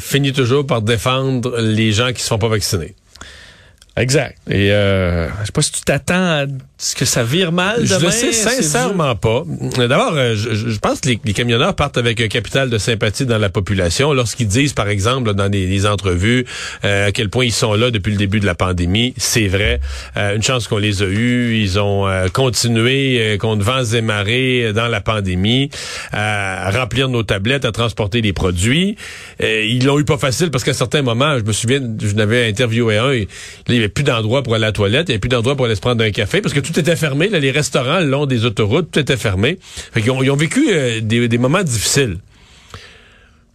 finit 0.00 0.32
toujours 0.32 0.64
par 0.64 0.82
défendre 0.82 1.58
les 1.58 1.90
gens 1.90 2.12
qui 2.12 2.22
se 2.22 2.28
font 2.28 2.38
pas 2.38 2.48
vacciner. 2.48 2.94
Exact. 3.98 4.36
Et 4.48 4.70
euh, 4.72 5.28
je 5.40 5.46
sais 5.46 5.52
pas 5.52 5.62
si 5.62 5.72
tu 5.72 5.80
t'attends 5.80 6.14
à 6.42 6.44
ce 6.80 6.94
que 6.94 7.04
ça 7.04 7.24
vire 7.24 7.50
mal 7.50 7.80
Je 7.84 7.94
demain. 7.96 8.06
le 8.06 8.10
sais 8.12 8.32
sincèrement 8.32 9.16
pas. 9.16 9.42
D'abord, 9.76 10.12
euh, 10.14 10.36
je, 10.36 10.54
je- 10.54 10.68
je 10.68 10.78
pense 10.78 11.00
que 11.00 11.08
les, 11.08 11.18
les 11.24 11.32
camionneurs 11.32 11.74
partent 11.74 11.98
avec 11.98 12.20
un 12.20 12.28
capital 12.28 12.70
de 12.70 12.78
sympathie 12.78 13.26
dans 13.26 13.38
la 13.38 13.48
population 13.48 14.12
lorsqu'ils 14.12 14.46
disent, 14.46 14.72
par 14.74 14.88
exemple, 14.88 15.34
dans 15.34 15.48
des, 15.48 15.66
des 15.66 15.86
entrevues, 15.86 16.46
euh, 16.84 17.08
à 17.08 17.12
quel 17.12 17.28
point 17.30 17.44
ils 17.46 17.52
sont 17.52 17.74
là 17.74 17.90
depuis 17.90 18.12
le 18.12 18.16
début 18.18 18.38
de 18.38 18.46
la 18.46 18.54
pandémie. 18.54 19.14
C'est 19.16 19.48
vrai. 19.48 19.80
Euh, 20.16 20.36
une 20.36 20.42
chance 20.42 20.68
qu'on 20.68 20.78
les 20.78 21.02
a 21.02 21.06
eus. 21.06 21.56
Ils 21.60 21.80
ont 21.80 22.06
continué 22.32 23.36
contre 23.40 23.64
vents 23.64 23.84
et 23.84 24.00
marées 24.00 24.72
dans 24.72 24.86
la 24.86 25.00
pandémie 25.00 25.70
à 26.12 26.70
remplir 26.70 27.08
nos 27.08 27.24
tablettes, 27.24 27.64
à 27.64 27.72
transporter 27.72 28.22
des 28.22 28.32
produits. 28.32 28.96
Ils 29.40 29.84
l'ont 29.84 29.98
eu 29.98 30.04
pas 30.04 30.18
facile 30.18 30.50
parce 30.52 30.62
qu'à 30.62 30.72
certains 30.74 31.02
moments, 31.02 31.36
je 31.38 31.42
me 31.44 31.52
souviens, 31.52 31.80
je 32.00 32.14
n'avais 32.14 32.48
interviewé 32.48 32.98
un, 32.98 33.10
et, 33.10 33.28
là, 33.66 33.74
il 33.74 33.87
avait 33.88 33.92
plus 33.92 34.04
d'endroit 34.04 34.42
pour 34.42 34.54
aller 34.54 34.64
à 34.64 34.68
la 34.68 34.72
toilette, 34.72 35.08
il 35.08 35.10
n'y 35.10 35.14
avait 35.14 35.20
plus 35.20 35.28
d'endroit 35.28 35.56
pour 35.56 35.66
aller 35.66 35.74
se 35.74 35.80
prendre 35.80 36.04
un 36.04 36.10
café 36.10 36.40
parce 36.40 36.54
que 36.54 36.60
tout 36.60 36.78
était 36.78 36.96
fermé. 36.96 37.28
Là, 37.28 37.38
les 37.38 37.50
restaurants 37.50 38.00
le 38.00 38.06
long 38.06 38.26
des 38.26 38.44
autoroutes, 38.44 38.90
tout 38.90 39.00
était 39.00 39.16
fermé. 39.16 39.58
Ils 39.96 40.10
ont 40.10 40.36
vécu 40.36 40.66
euh, 40.70 41.00
des, 41.00 41.38
moments 41.38 41.62
difficiles. 41.62 42.18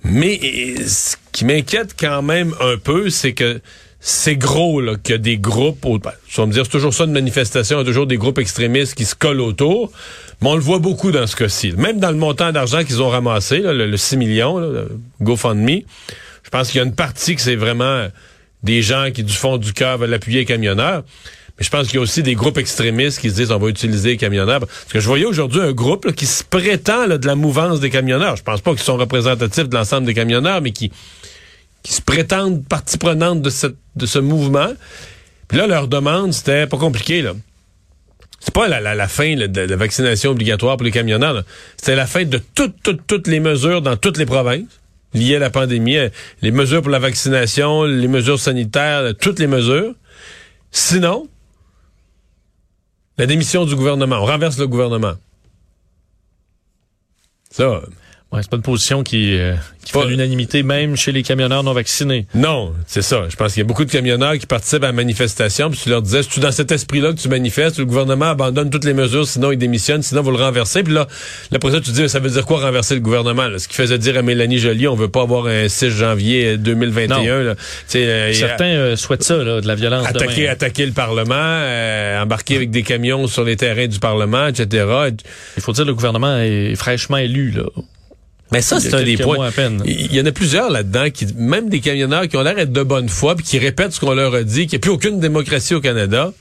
Mais 0.03 0.39
ce 0.85 1.15
qui 1.31 1.45
m'inquiète 1.45 1.95
quand 1.97 2.21
même 2.21 2.53
un 2.59 2.77
peu, 2.77 3.09
c'est 3.09 3.33
que 3.33 3.61
c'est 3.99 4.35
gros 4.35 4.81
là, 4.81 4.95
qu'il 5.01 5.13
y 5.13 5.15
a 5.15 5.17
des 5.17 5.37
groupes, 5.37 5.79
ben, 6.03 6.11
tu 6.27 6.41
vas 6.41 6.45
me 6.45 6.51
dire, 6.51 6.65
c'est 6.65 6.71
toujours 6.71 6.93
ça 6.93 7.05
une 7.05 7.13
manifestation, 7.13 7.77
il 7.77 7.79
y 7.79 7.83
a 7.83 7.85
toujours 7.85 8.05
des 8.05 8.17
groupes 8.17 8.37
extrémistes 8.37 8.95
qui 8.95 9.05
se 9.05 9.15
collent 9.15 9.39
autour, 9.39 9.93
mais 10.41 10.49
on 10.49 10.55
le 10.55 10.61
voit 10.61 10.79
beaucoup 10.79 11.11
dans 11.11 11.25
ce 11.25 11.37
cas-ci. 11.37 11.71
Même 11.77 12.01
dans 12.01 12.11
le 12.11 12.17
montant 12.17 12.51
d'argent 12.51 12.83
qu'ils 12.83 13.01
ont 13.01 13.07
ramassé, 13.07 13.59
le, 13.59 13.87
le 13.87 13.97
6 13.97 14.17
millions, 14.17 14.59
GoFundMe, 15.21 15.83
je 16.43 16.49
pense 16.49 16.69
qu'il 16.69 16.79
y 16.79 16.83
a 16.83 16.85
une 16.85 16.95
partie 16.95 17.35
que 17.37 17.41
c'est 17.41 17.55
vraiment 17.55 18.09
des 18.63 18.81
gens 18.81 19.09
qui, 19.13 19.23
du 19.23 19.33
fond 19.33 19.57
du 19.57 19.73
cœur, 19.73 19.97
veulent 19.97 20.13
appuyer 20.13 20.39
les 20.39 20.45
camionneurs. 20.45 21.03
Mais 21.57 21.63
je 21.63 21.69
pense 21.69 21.87
qu'il 21.87 21.95
y 21.95 21.99
a 21.99 22.01
aussi 22.01 22.23
des 22.23 22.33
groupes 22.33 22.57
extrémistes 22.57 23.19
qui 23.19 23.29
se 23.29 23.35
disent 23.35 23.51
on 23.51 23.59
va 23.59 23.67
utiliser 23.67 24.09
les 24.11 24.17
camionneurs. 24.17 24.61
Parce 24.61 24.91
que 24.91 24.99
je 24.99 25.05
voyais 25.05 25.25
aujourd'hui 25.25 25.61
un 25.61 25.71
groupe 25.71 26.11
qui 26.13 26.25
se 26.25 26.43
prétend 26.43 27.07
de 27.07 27.27
la 27.27 27.35
mouvance 27.35 27.79
des 27.79 27.89
camionneurs. 27.89 28.35
Je 28.37 28.43
pense 28.43 28.61
pas 28.61 28.71
qu'ils 28.71 28.79
sont 28.79 28.97
représentatifs 28.97 29.69
de 29.69 29.75
l'ensemble 29.75 30.07
des 30.07 30.13
camionneurs, 30.13 30.61
mais 30.61 30.71
qui 30.71 30.91
qui 31.83 31.93
se 31.93 32.01
prétendent 32.01 32.65
partie 32.65 32.97
prenante 32.97 33.41
de, 33.41 33.51
de 33.95 34.05
ce 34.05 34.19
mouvement. 34.19 34.71
Puis 35.49 35.57
là, 35.57 35.67
leur 35.67 35.89
demande, 35.89 36.33
c'était 36.33 36.65
pas 36.65 36.77
compliqué, 36.77 37.21
là. 37.21 37.33
C'est 38.39 38.53
pas 38.53 38.67
la, 38.67 38.81
la, 38.81 39.07
fin 39.07 39.35
de 39.35 39.61
la 39.61 39.75
vaccination 39.77 40.31
obligatoire 40.31 40.75
pour 40.75 40.83
les 40.83 40.91
camionneurs. 40.91 41.43
C'était 41.77 41.95
la 41.95 42.05
fin 42.05 42.25
de 42.25 42.41
toutes, 42.55 42.75
toutes, 42.83 43.07
toutes 43.07 43.27
les 43.27 43.39
mesures 43.39 43.81
dans 43.81 43.95
toutes 43.95 44.17
les 44.17 44.25
provinces 44.25 44.81
liées 45.13 45.35
à 45.35 45.39
la 45.39 45.49
pandémie. 45.49 45.97
euh, 45.97 46.09
Les 46.41 46.51
mesures 46.51 46.81
pour 46.81 46.91
la 46.91 46.99
vaccination, 46.99 47.83
les 47.83 48.07
mesures 48.07 48.39
sanitaires, 48.39 48.99
euh, 48.99 49.13
toutes 49.13 49.39
les 49.39 49.47
mesures. 49.47 49.93
Sinon, 50.71 51.27
la 53.17 53.25
démission 53.25 53.65
du 53.65 53.75
gouvernement. 53.75 54.17
On 54.17 54.25
renverse 54.25 54.57
le 54.57 54.67
gouvernement. 54.67 55.13
Ça, 57.51 57.81
Ouais, 58.33 58.39
c'est 58.41 58.49
pas 58.49 58.57
une 58.57 58.63
position 58.63 59.03
qui, 59.03 59.37
euh, 59.37 59.53
qui 59.85 59.91
fait 59.91 60.05
l'unanimité, 60.07 60.63
même 60.63 60.95
chez 60.95 61.11
les 61.11 61.21
camionneurs 61.21 61.61
non 61.61 61.73
vaccinés. 61.73 62.25
Non, 62.33 62.73
c'est 62.87 63.03
ça. 63.03 63.25
Je 63.29 63.35
pense 63.35 63.53
qu'il 63.53 63.61
y 63.61 63.63
a 63.63 63.67
beaucoup 63.67 63.85
de 63.85 63.91
camionneurs 63.91 64.39
qui 64.39 64.47
participent 64.47 64.83
à 64.83 64.87
la 64.87 64.91
manifestation, 64.91 65.69
puis 65.69 65.79
tu 65.83 65.89
leur 65.89 66.01
disais, 66.01 66.21
c'est 66.27 66.39
dans 66.41 66.51
cet 66.51 66.71
esprit-là 66.71 67.13
que 67.13 67.19
tu 67.19 67.29
manifestes, 67.29 67.77
le 67.77 67.85
gouvernement 67.85 68.31
abandonne 68.31 68.71
toutes 68.71 68.85
les 68.85 68.95
mesures, 68.95 69.27
sinon 69.27 69.51
il 69.51 69.57
démissionne, 69.57 70.01
sinon 70.01 70.23
vous 70.23 70.31
le 70.31 70.37
renversez. 70.37 70.81
Puis 70.81 70.95
là, 70.95 71.07
là, 71.51 71.57
après 71.57 71.71
ça, 71.71 71.79
tu 71.79 71.91
dis, 71.91 72.09
ça 72.09 72.19
veut 72.19 72.31
dire 72.31 72.43
quoi 72.47 72.59
renverser 72.61 72.95
le 72.95 73.01
gouvernement? 73.01 73.47
là? 73.47 73.59
Ce 73.59 73.67
qui 73.67 73.75
faisait 73.75 73.99
dire 73.99 74.17
à 74.17 74.23
Mélanie 74.23 74.57
Joly, 74.57 74.87
on 74.87 74.95
veut 74.95 75.09
pas 75.09 75.21
avoir 75.21 75.45
un 75.45 75.67
6 75.67 75.91
janvier 75.91 76.57
2021. 76.57 77.43
Là. 77.43 77.55
Euh, 77.95 78.33
Certains 78.33 78.65
euh, 78.65 78.95
souhaitent 78.95 79.23
ça, 79.23 79.37
là, 79.37 79.61
de 79.61 79.67
la 79.67 79.75
violence 79.75 80.07
attaquer, 80.07 80.41
demain. 80.41 80.51
attaquer 80.53 80.85
le 80.87 80.93
Parlement, 80.93 81.35
euh, 81.37 82.19
embarquer 82.19 82.55
avec 82.55 82.71
des 82.71 82.81
camions 82.81 83.27
sur 83.27 83.43
les 83.43 83.57
terrains 83.57 83.87
du 83.87 83.99
Parlement, 83.99 84.47
etc. 84.47 84.87
Il 85.55 85.61
faut 85.61 85.71
dire 85.71 85.83
que 85.83 85.89
le 85.89 85.95
gouvernement 85.95 86.39
est 86.39 86.75
fraîchement 86.75 87.17
élu, 87.17 87.51
là. 87.51 87.65
Mais 88.51 88.61
ça, 88.61 88.79
c'est 88.79 88.93
un 88.93 89.03
des 89.03 89.17
points. 89.17 89.49
Il 89.85 90.13
y 90.13 90.21
en 90.21 90.25
a 90.25 90.31
plusieurs 90.31 90.69
là-dedans, 90.69 91.09
qui, 91.09 91.27
même 91.35 91.69
des 91.69 91.79
camionneurs 91.79 92.27
qui 92.27 92.37
ont 92.37 92.43
l'air 92.43 92.55
d'être 92.55 92.71
de 92.71 92.83
bonne 92.83 93.09
foi, 93.09 93.35
puis 93.35 93.43
qui 93.45 93.57
répètent 93.57 93.93
ce 93.93 93.99
qu'on 93.99 94.13
leur 94.13 94.35
a 94.35 94.43
dit, 94.43 94.67
qu'il 94.67 94.77
n'y 94.77 94.77
a 94.77 94.79
plus 94.79 94.91
aucune 94.91 95.19
démocratie 95.19 95.73
au 95.73 95.81
Canada. 95.81 96.31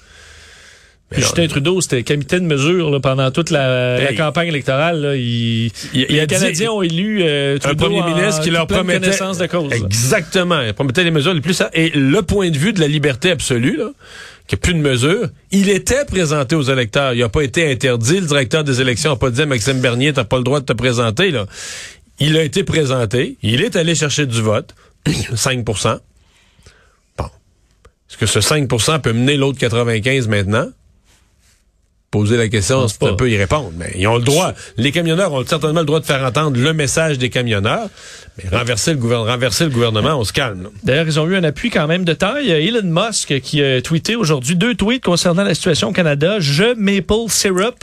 Puis 1.13 1.23
Justin 1.23 1.47
Trudeau, 1.47 1.81
c'était 1.81 2.03
de 2.03 2.39
mesure 2.41 2.91
là, 2.91 3.01
pendant 3.01 3.31
toute 3.31 3.51
la, 3.51 4.13
campagne 4.17 4.49
électorale. 4.49 5.01
Là, 5.01 5.17
il, 5.17 5.67
Il- 5.67 5.73
il 5.95 6.07
les 6.17 6.27
Canadiens 6.27 6.71
ont 6.71 6.83
élu 6.83 7.21
euh, 7.23 7.59
un 7.63 7.75
premier 7.75 8.01
en 8.01 8.15
ministre 8.15 8.43
qui 8.43 8.51
leur 8.51 8.67
promettait 8.67 9.01
connaissance 9.01 9.39
de 9.39 9.47
cause. 9.47 9.73
exactement, 9.73 10.61
il 10.63 10.73
promettait 10.73 11.05
les 11.05 11.11
mesures 11.11 11.35
les 11.35 11.41
plus 11.41 11.55
ça 11.55 11.71
et 11.75 11.91
le 11.91 12.23
point 12.23 12.51
de 12.51 12.57
vue 12.57 12.73
de 12.73 12.81
la 12.81 12.89
liberté 12.89 13.31
absolue 13.31 13.77
là, 13.77 13.91
qu'il 14.47 14.57
n'y 14.57 14.61
a 14.61 14.63
plus 14.63 14.75
de 14.75 14.79
mesures, 14.81 15.29
il 15.51 15.69
était 15.69 16.05
présenté 16.05 16.55
aux 16.55 16.63
électeurs, 16.63 17.15
il 17.15 17.21
n'a 17.21 17.29
pas 17.29 17.43
été 17.43 17.71
interdit, 17.71 18.21
le 18.21 18.27
directeur 18.27 18.65
des 18.65 18.81
élections 18.81 19.11
n'a 19.11 19.17
pas 19.17 19.31
dit 19.31 19.43
à 19.43 19.47
Maxime 19.47 19.81
Bernier 19.81 20.13
t'as 20.13 20.25
pas 20.25 20.39
le 20.39 20.45
droit 20.45 20.61
de 20.61 20.67
te 20.67 20.73
présenter 20.73 21.31
là. 21.31 21.47
Il 22.19 22.37
a 22.37 22.43
été 22.43 22.63
présenté, 22.63 23.37
il 23.43 23.63
est 23.63 23.75
allé 23.77 23.95
chercher 23.95 24.27
du 24.27 24.41
vote, 24.43 24.75
5% 25.07 25.99
Bon. 27.19 27.25
Est-ce 27.25 28.17
que 28.17 28.27
ce 28.27 28.39
5% 28.39 29.01
peut 29.01 29.13
mener 29.13 29.37
l'autre 29.37 29.59
95 29.59 30.29
maintenant? 30.29 30.69
Poser 32.13 32.37
la 32.37 32.49
question, 32.49 32.87
c'est 32.89 33.03
un 33.05 33.15
peu 33.15 33.31
y 33.31 33.39
répondre. 33.39 33.73
Mais 33.79 33.91
ils 33.97 34.07
ont 34.07 34.17
le 34.17 34.23
droit. 34.23 34.53
Les 34.77 34.93
camionneurs 34.93 35.33
ont 35.33 35.45
certainement 35.47 35.81
le 35.81 35.87
droit 35.87 35.99
de 35.99 36.05
faire 36.05 36.23
entendre 36.23 36.61
le 36.61 36.73
message 36.75 37.17
des 37.17 37.31
camionneurs. 37.31 37.89
Mais 38.37 38.55
renverser 38.55 38.93
le, 38.93 38.99
gouver- 38.99 39.17
renverser 39.17 39.65
le 39.65 39.71
gouvernement, 39.71 40.17
on 40.19 40.25
se 40.25 40.33
calme. 40.35 40.69
D'ailleurs, 40.85 41.07
ils 41.07 41.19
ont 41.19 41.27
eu 41.27 41.37
un 41.37 41.43
appui 41.45 41.71
quand 41.71 41.87
même 41.87 42.05
de 42.05 42.13
taille. 42.13 42.51
Elon 42.51 42.83
Musk 42.85 43.41
qui 43.41 43.63
a 43.65 43.81
tweeté 43.81 44.15
aujourd'hui 44.15 44.57
deux 44.57 44.75
tweets 44.75 45.03
concernant 45.03 45.43
la 45.43 45.55
situation 45.55 45.89
au 45.89 45.93
Canada. 45.93 46.37
Je 46.39 46.75
maple 46.75 47.29
syrup. 47.31 47.83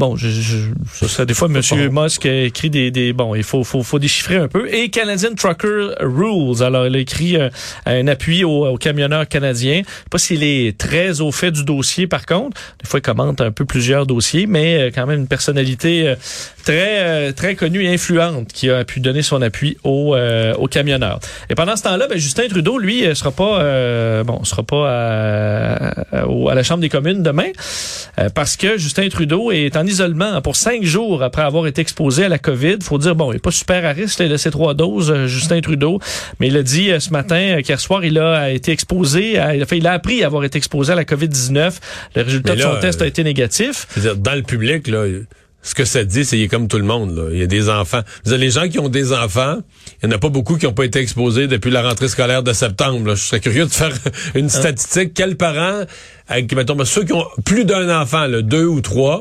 Bon, 0.00 0.16
je, 0.16 0.28
je, 0.30 0.56
ça, 0.94 1.08
ça, 1.08 1.24
des 1.26 1.34
fois, 1.34 1.48
Monsieur 1.48 1.90
Musk 1.90 2.24
a 2.24 2.44
écrit 2.44 2.70
des, 2.70 2.90
des 2.90 3.12
bon, 3.12 3.34
il 3.34 3.42
faut, 3.42 3.64
faut, 3.64 3.82
faut 3.82 3.98
déchiffrer 3.98 4.36
un 4.36 4.48
peu. 4.48 4.66
Et 4.72 4.88
Canadian 4.88 5.34
Trucker 5.36 5.88
Rules. 6.00 6.62
Alors, 6.62 6.86
il 6.86 6.96
a 6.96 6.98
écrit 6.98 7.36
euh, 7.36 7.50
un 7.84 8.06
appui 8.08 8.42
aux, 8.42 8.66
aux 8.66 8.78
camionneurs 8.78 9.28
canadiens. 9.28 9.82
Je 9.84 9.88
sais 9.88 10.04
pas 10.10 10.16
s'il 10.16 10.42
est 10.42 10.78
très 10.78 11.20
au 11.20 11.30
fait 11.32 11.50
du 11.50 11.64
dossier, 11.64 12.06
par 12.06 12.24
contre. 12.24 12.58
Des 12.82 12.88
fois, 12.88 13.00
il 13.00 13.02
commente 13.02 13.42
un 13.42 13.50
peu 13.50 13.66
plusieurs 13.66 14.06
dossiers, 14.06 14.46
mais 14.46 14.78
euh, 14.84 14.90
quand 14.94 15.06
même 15.06 15.20
une 15.20 15.28
personnalité 15.28 16.08
euh, 16.08 16.14
très, 16.64 17.00
euh, 17.00 17.32
très 17.32 17.54
connue 17.54 17.84
et 17.84 17.92
influente 17.92 18.48
qui 18.54 18.70
a 18.70 18.82
pu 18.86 19.00
donner 19.00 19.20
son 19.20 19.42
appui 19.42 19.76
aux, 19.84 20.14
euh, 20.14 20.54
aux 20.54 20.66
camionneurs. 20.66 21.20
Et 21.50 21.54
pendant 21.54 21.76
ce 21.76 21.82
temps-là, 21.82 22.06
ben, 22.08 22.16
Justin 22.16 22.48
Trudeau, 22.48 22.78
lui, 22.78 23.04
sera 23.14 23.32
pas, 23.32 23.60
euh, 23.60 24.24
bon, 24.24 24.44
sera 24.44 24.62
pas 24.62 24.88
à, 26.10 26.26
au- 26.26 26.48
à 26.48 26.54
la 26.54 26.62
Chambre 26.62 26.80
des 26.80 26.88
communes 26.88 27.22
demain, 27.22 27.50
euh, 28.18 28.30
parce 28.34 28.56
que 28.56 28.78
Justin 28.78 29.10
Trudeau 29.10 29.52
est 29.52 29.76
en 29.76 29.84
isolement 29.90 30.40
pour 30.40 30.56
cinq 30.56 30.84
jours 30.84 31.22
après 31.22 31.42
avoir 31.42 31.66
été 31.66 31.82
exposé 31.82 32.24
à 32.24 32.28
la 32.28 32.38
COVID. 32.38 32.78
Faut 32.82 32.98
dire, 32.98 33.14
bon, 33.14 33.32
il 33.32 33.36
est 33.36 33.40
pas 33.40 33.50
super 33.50 33.84
à 33.84 33.90
risque, 33.90 34.18
là, 34.20 34.26
il 34.26 34.32
a 34.32 34.38
ses 34.38 34.50
trois 34.50 34.74
doses, 34.74 35.10
euh, 35.10 35.26
Justin 35.26 35.60
Trudeau, 35.60 36.00
mais 36.38 36.48
il 36.48 36.56
a 36.56 36.62
dit 36.62 36.90
euh, 36.90 37.00
ce 37.00 37.10
matin 37.10 37.58
euh, 37.58 37.62
qu'hier 37.62 37.80
soir, 37.80 38.04
il 38.04 38.18
a 38.18 38.50
été 38.50 38.72
exposé, 38.72 39.38
à, 39.38 39.54
il, 39.54 39.62
a 39.62 39.66
fait, 39.66 39.78
il 39.78 39.86
a 39.86 39.92
appris 39.92 40.22
à 40.22 40.26
avoir 40.26 40.44
été 40.44 40.58
exposé 40.58 40.92
à 40.92 40.96
la 40.96 41.04
COVID-19. 41.04 41.74
Le 42.16 42.22
résultat 42.22 42.56
de 42.56 42.62
son 42.62 42.80
test 42.80 43.02
a 43.02 43.06
été 43.06 43.24
négatif. 43.24 43.86
Dans 44.16 44.34
le 44.34 44.42
public, 44.42 44.88
là, 44.88 45.04
ce 45.62 45.74
que 45.74 45.84
ça 45.84 46.04
dit, 46.04 46.24
c'est 46.24 46.36
qu'il 46.36 46.44
est 46.44 46.48
comme 46.48 46.68
tout 46.68 46.78
le 46.78 46.84
monde. 46.84 47.16
Là. 47.16 47.24
Il 47.32 47.38
y 47.38 47.42
a 47.42 47.46
des 47.46 47.68
enfants. 47.68 48.00
Veux 48.24 48.30
dire, 48.30 48.38
les 48.38 48.50
gens 48.50 48.68
qui 48.68 48.78
ont 48.78 48.88
des 48.88 49.12
enfants, 49.12 49.58
il 50.02 50.08
n'y 50.08 50.14
en 50.14 50.16
a 50.16 50.18
pas 50.18 50.30
beaucoup 50.30 50.56
qui 50.56 50.64
n'ont 50.64 50.72
pas 50.72 50.84
été 50.84 51.00
exposés 51.00 51.48
depuis 51.48 51.70
la 51.70 51.82
rentrée 51.82 52.08
scolaire 52.08 52.42
de 52.42 52.52
septembre. 52.52 53.08
là. 53.08 53.14
Je 53.14 53.22
serais 53.22 53.40
curieux 53.40 53.66
de 53.66 53.70
faire 53.70 53.92
une 54.34 54.48
statistique. 54.48 55.12
Quels 55.12 55.36
parents, 55.36 55.84
avec, 56.28 56.54
mettons, 56.54 56.82
ceux 56.84 57.04
qui 57.04 57.12
ont 57.12 57.26
plus 57.44 57.64
d'un 57.64 58.00
enfant, 58.00 58.26
là, 58.26 58.40
deux 58.40 58.64
ou 58.64 58.80
trois, 58.80 59.20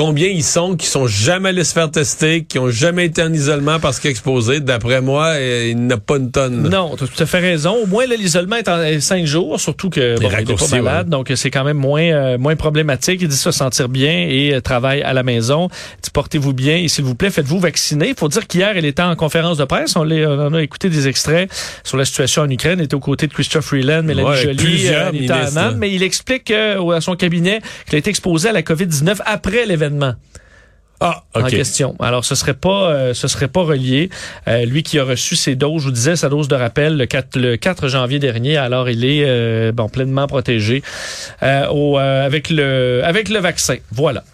combien 0.00 0.28
ils 0.28 0.42
sont 0.42 0.76
qui 0.76 0.86
sont 0.86 1.06
jamais 1.06 1.50
allés 1.50 1.64
se 1.64 1.74
faire 1.74 1.90
tester, 1.90 2.44
qui 2.44 2.58
ont 2.58 2.70
jamais 2.70 3.04
été 3.04 3.22
en 3.22 3.32
isolement 3.32 3.78
parce 3.78 4.00
qu'exposés? 4.00 4.60
D'après 4.60 5.02
moi, 5.02 5.32
euh, 5.34 5.68
il 5.70 5.76
n'y 5.76 5.92
a 5.92 5.98
pas 5.98 6.16
une 6.16 6.30
tonne. 6.30 6.68
Non, 6.70 6.96
tu 6.96 7.04
as 7.04 7.06
tout 7.06 7.22
à 7.22 7.26
fait 7.26 7.38
raison. 7.38 7.76
Au 7.82 7.86
moins, 7.86 8.06
là, 8.06 8.16
l'isolement 8.16 8.56
est 8.56 8.68
en 8.68 9.00
cinq 9.00 9.26
jours, 9.26 9.60
surtout 9.60 9.90
que 9.90 10.18
bon, 10.18 10.30
il 10.38 10.46
n'est 10.46 10.54
pas 10.54 10.68
malade, 10.68 11.08
donc 11.10 11.30
euh, 11.30 11.36
c'est 11.36 11.50
quand 11.50 11.64
même 11.64 11.76
moins 11.76 12.02
euh, 12.02 12.38
moins 12.38 12.56
problématique. 12.56 13.20
Il 13.20 13.28
dit 13.28 13.36
se 13.36 13.50
sentir 13.50 13.88
bien 13.90 14.26
et 14.26 14.54
euh, 14.54 14.60
travaille 14.60 15.02
à 15.02 15.12
la 15.12 15.22
maison. 15.22 15.68
Il 16.02 16.10
portez-vous 16.12 16.52
bien 16.52 16.76
et 16.76 16.88
s'il 16.88 17.04
vous 17.04 17.14
plaît, 17.14 17.30
faites-vous 17.30 17.60
vacciner. 17.60 18.08
Il 18.08 18.14
faut 18.14 18.28
dire 18.28 18.46
qu'hier, 18.46 18.76
il 18.76 18.84
était 18.84 19.02
en 19.02 19.14
conférence 19.16 19.58
de 19.58 19.64
presse. 19.64 19.96
On, 19.96 20.00
en 20.00 20.54
a 20.54 20.62
écouté 20.62 20.88
des 20.88 21.08
extraits 21.08 21.50
sur 21.84 21.96
la 21.96 22.04
situation 22.04 22.42
en 22.42 22.50
Ukraine. 22.50 22.78
Il 22.78 22.84
était 22.84 22.94
aux 22.94 23.00
côtés 23.00 23.26
de 23.26 23.32
Christophe 23.32 23.66
Freeland, 23.66 24.02
Mélanie 24.02 24.28
Ouais, 24.28 24.46
euh, 24.46 25.08
Anita 25.08 25.72
mais 25.76 25.92
il 25.92 26.02
explique 26.02 26.50
euh, 26.50 26.90
à 26.90 27.00
son 27.00 27.16
cabinet 27.16 27.60
qu'il 27.86 27.96
a 27.96 27.98
été 27.98 28.10
exposé 28.10 28.48
à 28.48 28.52
la 28.52 28.62
COVID-19 28.62 29.18
après 29.24 29.66
l'événement 29.66 29.89
Ah, 31.02 31.24
en 31.34 31.40
OK. 31.40 31.48
question. 31.48 31.96
Alors, 31.98 32.26
ce 32.26 32.34
serait 32.34 32.54
pas, 32.54 32.90
euh, 32.90 33.14
ce 33.14 33.26
serait 33.26 33.48
pas 33.48 33.62
relié. 33.62 34.10
Euh, 34.48 34.66
lui 34.66 34.82
qui 34.82 34.98
a 34.98 35.04
reçu 35.04 35.34
ses 35.34 35.54
doses, 35.56 35.80
je 35.80 35.86
vous 35.86 35.92
disais, 35.94 36.14
sa 36.14 36.28
dose 36.28 36.46
de 36.46 36.54
rappel 36.54 36.98
le 36.98 37.06
4, 37.06 37.38
le 37.38 37.56
4 37.56 37.88
janvier 37.88 38.18
dernier. 38.18 38.58
Alors, 38.58 38.90
il 38.90 39.04
est 39.06 39.24
euh, 39.26 39.72
bon 39.72 39.88
pleinement 39.88 40.26
protégé 40.26 40.82
euh, 41.42 41.66
au, 41.68 41.98
euh, 41.98 42.26
avec 42.26 42.50
le 42.50 43.00
avec 43.02 43.30
le 43.30 43.38
vaccin. 43.38 43.76
Voilà. 43.92 44.24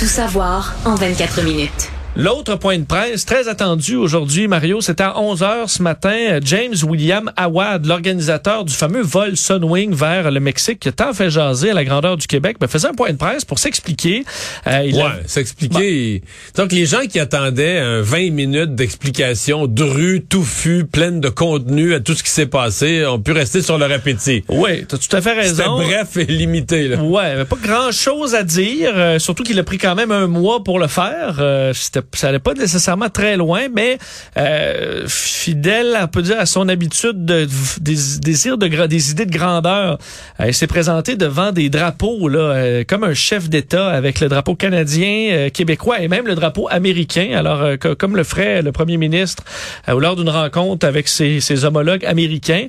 Tout 0.00 0.06
savoir 0.06 0.74
en 0.84 0.96
24 0.96 1.42
minutes. 1.42 1.90
L'autre 2.14 2.56
point 2.56 2.78
de 2.78 2.84
presse 2.84 3.24
très 3.24 3.48
attendu 3.48 3.96
aujourd'hui, 3.96 4.46
Mario, 4.46 4.82
c'était 4.82 5.02
à 5.02 5.18
11 5.18 5.42
heures 5.42 5.70
ce 5.70 5.82
matin. 5.82 6.12
euh, 6.14 6.40
James 6.44 6.74
William 6.86 7.32
Awad, 7.38 7.86
l'organisateur 7.86 8.66
du 8.66 8.74
fameux 8.74 9.00
vol 9.00 9.34
Sunwing 9.34 9.94
vers 9.94 10.30
le 10.30 10.38
Mexique, 10.38 10.80
qui 10.80 10.88
a 10.88 10.92
tant 10.92 11.14
fait 11.14 11.30
jaser 11.30 11.70
à 11.70 11.74
la 11.74 11.84
grandeur 11.86 12.18
du 12.18 12.26
Québec, 12.26 12.58
ben, 12.60 12.66
faisait 12.68 12.88
un 12.88 12.92
point 12.92 13.12
de 13.12 13.16
presse 13.16 13.46
pour 13.46 13.58
s'expliquer. 13.58 14.24
Euh, 14.66 14.70
a- 14.70 14.82
Ouais, 14.84 15.22
s'expliquer. 15.26 16.22
Donc, 16.54 16.72
les 16.72 16.84
gens 16.84 17.00
qui 17.08 17.18
attendaient 17.18 17.78
un 17.78 18.02
20 18.02 18.30
minutes 18.30 18.74
d'explication 18.74 19.66
drue, 19.66 20.22
touffue, 20.28 20.84
pleine 20.84 21.18
de 21.18 21.30
contenu 21.30 21.94
à 21.94 22.00
tout 22.00 22.12
ce 22.14 22.22
qui 22.22 22.30
s'est 22.30 22.44
passé, 22.44 23.06
ont 23.06 23.20
pu 23.20 23.32
rester 23.32 23.62
sur 23.62 23.78
leur 23.78 23.90
appétit. 23.90 24.44
Oui, 24.50 24.84
t'as 24.86 24.98
tout 24.98 25.16
à 25.16 25.22
fait 25.22 25.30
C'était 25.44 25.62
raison. 25.62 25.76
bref 25.78 26.14
et 26.18 26.26
limité, 26.26 26.88
là. 26.88 26.96
Ouais, 27.02 27.24
avait 27.24 27.46
pas 27.46 27.56
grand 27.62 27.90
chose 27.90 28.34
à 28.34 28.42
dire, 28.42 28.92
euh, 28.94 29.18
surtout 29.18 29.44
qu'il 29.44 29.58
a 29.58 29.62
pris 29.64 29.78
quand 29.78 29.94
même 29.94 30.10
un 30.12 30.26
mois 30.26 30.62
pour 30.62 30.78
le 30.78 30.88
faire. 30.88 31.36
Euh, 31.38 31.72
c'était- 31.72 32.01
ça 32.14 32.28
allait 32.28 32.38
pas 32.38 32.54
nécessairement 32.54 33.10
très 33.10 33.36
loin, 33.36 33.68
mais 33.74 33.98
euh, 34.36 35.04
fidèle, 35.06 35.96
on 36.00 36.08
peut 36.08 36.22
dire, 36.22 36.38
à 36.38 36.46
son 36.46 36.68
habitude 36.68 37.24
de, 37.24 37.48
des, 37.80 37.96
désir 38.20 38.58
des 38.58 39.10
idées 39.10 39.26
de 39.26 39.32
grandeur. 39.32 39.98
Euh, 40.40 40.46
il 40.48 40.54
s'est 40.54 40.66
présenté 40.66 41.16
devant 41.16 41.52
des 41.52 41.68
drapeaux, 41.68 42.28
là, 42.28 42.38
euh, 42.38 42.84
comme 42.86 43.04
un 43.04 43.14
chef 43.14 43.48
d'État 43.48 43.88
avec 43.90 44.20
le 44.20 44.28
drapeau 44.28 44.54
canadien, 44.54 45.30
euh, 45.32 45.50
québécois 45.50 46.00
et 46.00 46.08
même 46.08 46.26
le 46.26 46.34
drapeau 46.34 46.68
américain. 46.70 47.30
Alors, 47.34 47.78
comme 47.98 48.16
le 48.16 48.24
ferait 48.24 48.62
le 48.62 48.72
premier 48.72 48.96
ministre 48.96 49.44
lors 49.88 50.16
d'une 50.16 50.28
rencontre 50.28 50.86
avec 50.86 51.08
ses, 51.08 51.40
ses 51.40 51.64
homologues 51.64 52.04
américains, 52.04 52.66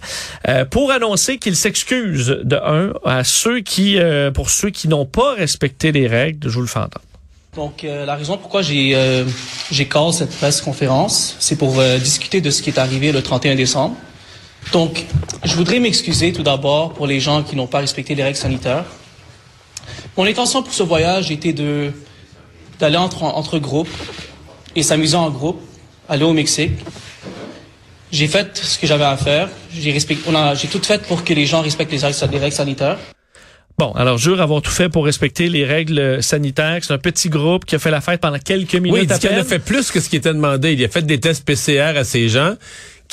pour 0.69 0.91
annoncer 0.91 1.37
qu'il 1.37 1.55
s'excuse 1.55 2.39
de 2.43 2.55
un 2.55 2.93
à 3.05 3.23
ceux 3.23 3.59
qui, 3.59 3.97
pour 4.33 4.49
ceux 4.49 4.69
qui 4.69 4.87
n'ont 4.87 5.05
pas 5.05 5.33
respecté 5.33 5.91
les 5.91 6.07
règles. 6.07 6.49
Je 6.49 6.55
vous 6.55 6.61
le 6.61 6.67
fais 6.67 6.79
entendre. 6.79 7.12
Donc, 7.55 7.83
euh, 7.83 8.05
la 8.05 8.15
raison 8.15 8.37
pourquoi 8.37 8.63
j'ai 8.63 8.95
euh, 8.95 9.25
j'ai 9.71 9.87
cette 10.11 10.35
presse 10.37 10.59
conférence, 10.59 11.35
c'est 11.39 11.55
pour 11.55 11.79
euh, 11.79 11.99
discuter 11.99 12.41
de 12.41 12.49
ce 12.49 12.63
qui 12.63 12.71
est 12.71 12.79
arrivé 12.79 13.11
le 13.11 13.21
31 13.21 13.55
décembre. 13.55 13.95
Donc, 14.71 15.05
je 15.43 15.55
voudrais 15.55 15.79
m'excuser 15.79 16.33
tout 16.33 16.41
d'abord 16.41 16.93
pour 16.93 17.05
les 17.05 17.19
gens 17.19 17.43
qui 17.43 17.55
n'ont 17.55 17.67
pas 17.67 17.79
respecté 17.79 18.15
les 18.15 18.23
règles 18.23 18.37
sanitaires. 18.37 18.85
Mon 20.17 20.25
intention 20.25 20.63
pour 20.63 20.73
ce 20.73 20.81
voyage 20.83 21.29
était 21.29 21.53
de 21.53 21.91
d'aller 22.79 22.97
entre, 22.97 23.21
entre 23.23 23.59
groupes 23.59 23.89
et 24.75 24.81
s'amuser 24.81 25.15
en 25.15 25.29
groupe, 25.29 25.61
aller 26.09 26.23
au 26.23 26.33
Mexique. 26.33 26.71
J'ai 28.11 28.27
fait 28.27 28.57
ce 28.57 28.79
que 28.79 28.87
j'avais 28.87 29.03
à 29.05 29.15
faire. 29.15 29.49
J'ai 29.71 29.91
respect- 29.91 30.17
j'ai 30.55 30.67
tout 30.67 30.81
fait 30.83 31.03
pour 31.03 31.23
que 31.23 31.33
les 31.33 31.45
gens 31.45 31.61
respectent 31.61 31.91
les 31.91 32.03
règles 32.39 32.55
sanitaires. 32.55 32.97
Bon, 33.83 33.91
alors 33.95 34.17
jure 34.17 34.39
avoir 34.39 34.61
tout 34.61 34.71
fait 34.71 34.87
pour 34.87 35.03
respecter 35.03 35.49
les 35.49 35.65
règles 35.65 36.23
sanitaires. 36.23 36.79
C'est 36.81 36.93
un 36.93 36.97
petit 36.97 37.27
groupe 37.27 37.65
qui 37.65 37.75
a 37.75 37.79
fait 37.79 37.91
la 37.91 37.99
fête 37.99 38.21
pendant 38.21 38.39
quelques 38.39 38.75
minutes 38.75 38.93
Oui, 38.93 38.99
il 39.01 39.07
dit 39.07 39.19
qu'il 39.19 39.37
a 39.37 39.43
fait 39.43 39.59
plus 39.59 39.91
que 39.91 39.99
ce 39.99 40.07
qui 40.07 40.15
était 40.15 40.33
demandé. 40.33 40.71
Il 40.71 40.85
a 40.85 40.87
fait 40.87 41.01
des 41.01 41.19
tests 41.19 41.45
PCR 41.45 41.97
à 41.97 42.05
ces 42.05 42.29
gens 42.29 42.55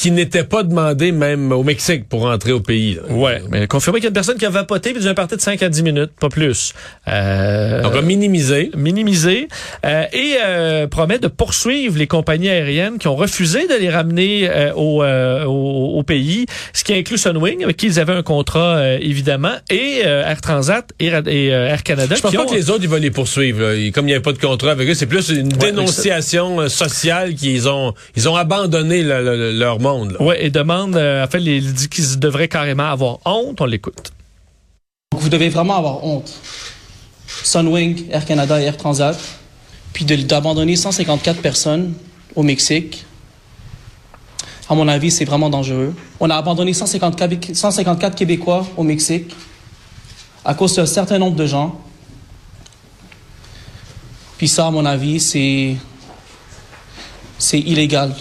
qui 0.00 0.10
n'étaient 0.10 0.44
pas 0.44 0.62
demandés 0.62 1.12
même 1.12 1.52
au 1.52 1.62
Mexique 1.62 2.08
pour 2.08 2.24
entrer 2.24 2.52
au 2.52 2.60
pays. 2.60 2.94
là. 2.94 3.02
Ouais, 3.14 3.42
mais 3.50 3.66
confirmé 3.66 3.98
qu'il 3.98 4.04
y 4.04 4.06
a 4.06 4.08
une 4.08 4.14
personne 4.14 4.38
qui 4.38 4.46
a 4.46 4.50
vapoté 4.50 4.94
puis 4.94 5.06
un 5.06 5.12
parti 5.12 5.36
de 5.36 5.40
5 5.42 5.62
à 5.62 5.68
10 5.68 5.82
minutes, 5.82 6.12
pas 6.18 6.30
plus. 6.30 6.72
Euh, 7.06 7.82
Donc, 7.82 8.02
minimisé. 8.02 8.70
minimisé 8.74 9.48
euh, 9.84 10.04
et 10.14 10.36
euh, 10.42 10.86
promet 10.86 11.18
de 11.18 11.28
poursuivre 11.28 11.98
les 11.98 12.06
compagnies 12.06 12.48
aériennes 12.48 12.96
qui 12.98 13.08
ont 13.08 13.14
refusé 13.16 13.66
de 13.66 13.74
les 13.78 13.90
ramener 13.90 14.48
euh, 14.48 14.72
au, 14.74 15.02
euh, 15.02 15.44
au, 15.44 15.98
au 15.98 16.02
pays, 16.02 16.46
ce 16.72 16.82
qui 16.82 16.94
inclut 16.94 17.18
Sunwing, 17.18 17.62
avec 17.64 17.76
qui 17.76 17.86
ils 17.86 18.00
avaient 18.00 18.14
un 18.14 18.22
contrat 18.22 18.76
euh, 18.78 18.98
évidemment, 19.02 19.52
et 19.68 20.00
euh, 20.06 20.24
Air 20.26 20.40
Transat 20.40 20.88
et, 20.98 21.12
euh, 21.12 21.68
Air 21.68 21.82
Canada. 21.82 22.14
Je 22.14 22.22
pense 22.22 22.30
qui 22.30 22.36
pas 22.38 22.44
ont- 22.44 22.46
que 22.46 22.54
les 22.54 22.70
autres, 22.70 22.84
ils 22.84 22.88
vont 22.88 22.96
les 22.96 23.10
poursuivre. 23.10 23.60
là. 23.60 23.90
Comme 23.92 24.04
il 24.06 24.12
n'y 24.12 24.14
avait 24.14 24.22
pas 24.22 24.32
de 24.32 24.38
contrat 24.38 24.70
avec 24.70 24.88
eux, 24.88 24.94
c'est 24.94 25.04
plus 25.06 25.28
une 25.28 25.48
dénonciation 25.48 26.68
sociale 26.70 27.34
qu'ils 27.34 27.68
ont, 27.68 27.92
ils 28.16 28.28
ont 28.30 28.36
abandonné 28.36 29.02
le- 29.02 29.22
le- 29.22 29.52
leur 29.52 29.78
monde. 29.78 29.89
Là. 29.98 30.22
Ouais, 30.22 30.44
et 30.44 30.50
demande, 30.50 30.96
euh, 30.96 31.24
en 31.24 31.28
fait, 31.28 31.38
les, 31.38 31.60
dit 31.60 31.88
qu'ils 31.88 32.18
devraient 32.18 32.48
carrément 32.48 32.90
avoir 32.90 33.18
honte. 33.24 33.60
On 33.60 33.66
l'écoute. 33.66 34.12
Donc, 35.12 35.22
vous 35.22 35.28
devez 35.28 35.48
vraiment 35.48 35.76
avoir 35.76 36.04
honte. 36.04 36.32
Sunwing, 37.44 38.06
Air 38.10 38.24
Canada 38.24 38.60
et 38.60 38.64
Air 38.64 38.76
Transat, 38.76 39.16
puis 39.92 40.04
d'abandonner 40.04 40.76
154 40.76 41.40
personnes 41.40 41.94
au 42.34 42.42
Mexique. 42.42 43.04
À 44.68 44.74
mon 44.74 44.86
avis, 44.86 45.10
c'est 45.10 45.24
vraiment 45.24 45.50
dangereux. 45.50 45.94
On 46.20 46.30
a 46.30 46.36
abandonné 46.36 46.72
154, 46.72 47.54
154 47.54 48.14
Québécois 48.14 48.66
au 48.76 48.82
Mexique 48.82 49.34
à 50.44 50.54
cause 50.54 50.76
d'un 50.76 50.86
certain 50.86 51.18
nombre 51.18 51.36
de 51.36 51.46
gens. 51.46 51.78
Puis 54.38 54.48
ça, 54.48 54.68
à 54.68 54.70
mon 54.70 54.86
avis, 54.86 55.20
c'est 55.20 55.76
c'est 57.38 57.58
illégal. 57.58 58.14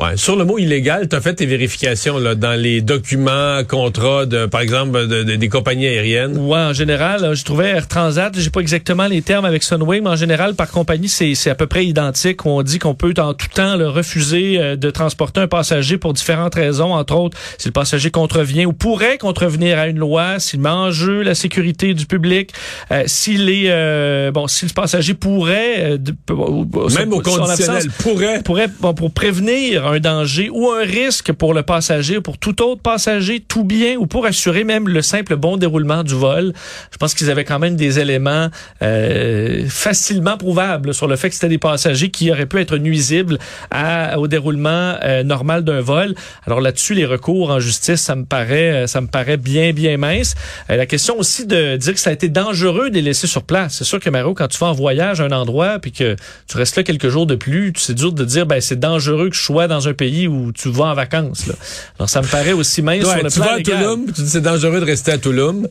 Ouais. 0.00 0.16
Sur 0.16 0.36
le 0.36 0.44
mot 0.44 0.58
illégal, 0.58 1.06
tu 1.08 1.14
as 1.14 1.20
fait 1.20 1.34
tes 1.34 1.44
vérifications 1.46 2.18
là, 2.18 2.34
dans 2.34 2.58
les 2.58 2.80
documents, 2.80 3.62
contrats, 3.68 4.24
de, 4.26 4.46
par 4.46 4.62
exemple, 4.62 5.06
de- 5.06 5.22
de- 5.22 5.36
des 5.36 5.48
compagnies 5.50 5.86
aériennes? 5.86 6.38
Ouais, 6.38 6.58
en 6.58 6.72
général, 6.72 7.34
je 7.36 7.44
trouvais 7.44 7.68
Air 7.68 7.86
Transat, 7.88 8.32
j'ai 8.36 8.48
pas 8.50 8.60
exactement 8.60 9.06
les 9.06 9.20
termes 9.20 9.44
avec 9.44 9.62
Sunwing, 9.62 10.02
mais 10.02 10.08
en 10.10 10.16
général, 10.16 10.54
par 10.54 10.70
compagnie, 10.70 11.08
c'est 11.08 11.50
à 11.50 11.54
peu 11.54 11.66
près 11.66 11.84
identique. 11.84 12.44
Où 12.46 12.48
on 12.48 12.62
dit 12.62 12.78
qu'on 12.78 12.94
peut 12.94 13.12
en 13.18 13.34
tout 13.34 13.46
temps 13.54 13.76
là, 13.76 13.90
refuser 13.90 14.58
euh, 14.58 14.76
de 14.76 14.90
transporter 14.90 15.40
un 15.40 15.46
passager 15.46 15.98
pour 15.98 16.14
différentes 16.14 16.54
raisons, 16.54 16.94
entre 16.94 17.14
autres, 17.14 17.36
si 17.58 17.68
le 17.68 17.72
passager 17.72 18.10
contrevient 18.10 18.64
ou 18.64 18.72
pourrait 18.72 19.18
contrevenir 19.18 19.78
à 19.78 19.88
une 19.88 19.98
loi, 19.98 20.38
s'il 20.38 20.60
met 20.60 20.70
en 20.70 20.90
jeu 20.90 21.20
la 21.22 21.34
sécurité 21.34 21.92
du 21.92 22.06
public, 22.06 22.50
euh, 22.90 23.02
s'il 23.06 23.48
est 23.50 23.66
euh, 23.68 24.30
bon, 24.32 24.48
si 24.48 24.64
le 24.64 24.72
passager 24.72 25.12
pourrait, 25.14 25.74
euh, 25.92 25.98
de- 25.98 26.14
Même 26.96 27.12
au 27.12 27.20
conditionnel, 27.20 27.50
absence, 27.50 27.86
pourrait. 27.98 28.42
pourrait 28.42 28.68
bon, 28.80 28.94
pour 28.94 29.12
prévenir 29.12 29.81
un 29.86 30.00
danger 30.00 30.48
ou 30.50 30.70
un 30.70 30.82
risque 30.84 31.32
pour 31.32 31.54
le 31.54 31.62
passager, 31.62 32.20
pour 32.20 32.38
tout 32.38 32.62
autre 32.62 32.80
passager, 32.82 33.40
tout 33.40 33.64
bien 33.64 33.96
ou 33.96 34.06
pour 34.06 34.26
assurer 34.26 34.64
même 34.64 34.88
le 34.88 35.02
simple 35.02 35.36
bon 35.36 35.56
déroulement 35.56 36.02
du 36.02 36.14
vol. 36.14 36.52
Je 36.90 36.96
pense 36.98 37.14
qu'ils 37.14 37.30
avaient 37.30 37.44
quand 37.44 37.58
même 37.58 37.76
des 37.76 37.98
éléments 37.98 38.48
euh, 38.82 39.64
facilement 39.68 40.36
prouvables 40.36 40.94
sur 40.94 41.06
le 41.06 41.16
fait 41.16 41.28
que 41.28 41.34
c'était 41.34 41.48
des 41.48 41.58
passagers 41.58 42.10
qui 42.10 42.30
auraient 42.30 42.46
pu 42.46 42.60
être 42.60 42.76
nuisibles 42.76 43.38
à- 43.70 44.18
au 44.18 44.28
déroulement 44.28 44.94
euh, 45.02 45.22
normal 45.22 45.64
d'un 45.64 45.80
vol. 45.80 46.14
Alors 46.46 46.60
là-dessus, 46.60 46.94
les 46.94 47.06
recours 47.06 47.50
en 47.50 47.60
justice, 47.60 48.00
ça 48.00 48.14
me 48.16 48.24
paraît, 48.24 48.72
euh, 48.84 48.86
ça 48.86 49.00
me 49.00 49.06
paraît 49.06 49.36
bien 49.36 49.72
bien 49.72 49.96
mince. 49.96 50.34
Euh, 50.70 50.76
la 50.76 50.86
question 50.86 51.18
aussi 51.18 51.46
de 51.46 51.76
dire 51.76 51.94
que 51.94 52.00
ça 52.00 52.10
a 52.10 52.12
été 52.12 52.28
dangereux 52.28 52.90
de 52.90 52.94
les 52.96 53.02
laisser 53.02 53.26
sur 53.26 53.42
place. 53.44 53.76
C'est 53.78 53.84
sûr 53.84 54.00
que 54.00 54.10
Mario, 54.10 54.34
quand 54.34 54.48
tu 54.48 54.58
vas 54.58 54.68
en 54.68 54.72
voyage 54.72 55.20
à 55.20 55.24
un 55.24 55.32
endroit 55.32 55.78
puis 55.78 55.92
que 55.92 56.16
tu 56.48 56.56
restes 56.56 56.76
là 56.76 56.82
quelques 56.82 57.08
jours 57.08 57.26
de 57.26 57.34
plus, 57.34 57.72
c'est 57.76 57.94
dur 57.94 58.12
de 58.12 58.24
dire 58.24 58.46
ben 58.46 58.60
c'est 58.60 58.78
dangereux 58.78 59.30
que 59.30 59.36
je 59.36 59.42
sois 59.42 59.68
dans 59.68 59.71
un 59.80 59.94
pays 59.94 60.28
où 60.28 60.52
tu 60.52 60.70
vas 60.70 60.86
en 60.86 60.94
vacances. 60.94 61.46
Là. 61.46 61.54
Alors 61.98 62.08
ça 62.08 62.22
me 62.22 62.26
paraît 62.26 62.52
aussi 62.52 62.82
mince 62.82 63.04
Ouais, 63.04 63.14
sur 63.14 63.22
le 63.24 63.30
tu 63.30 63.36
plan 63.36 63.44
vas 63.46 63.52
à 63.52 63.56
légal. 63.58 63.78
Touloum, 63.82 64.12
tu 64.12 64.22
dis 64.22 64.28
c'est 64.30 64.40
dangereux 64.40 64.80
de 64.80 64.84
rester 64.84 65.12
à 65.12 65.18
Touloum. 65.18 65.68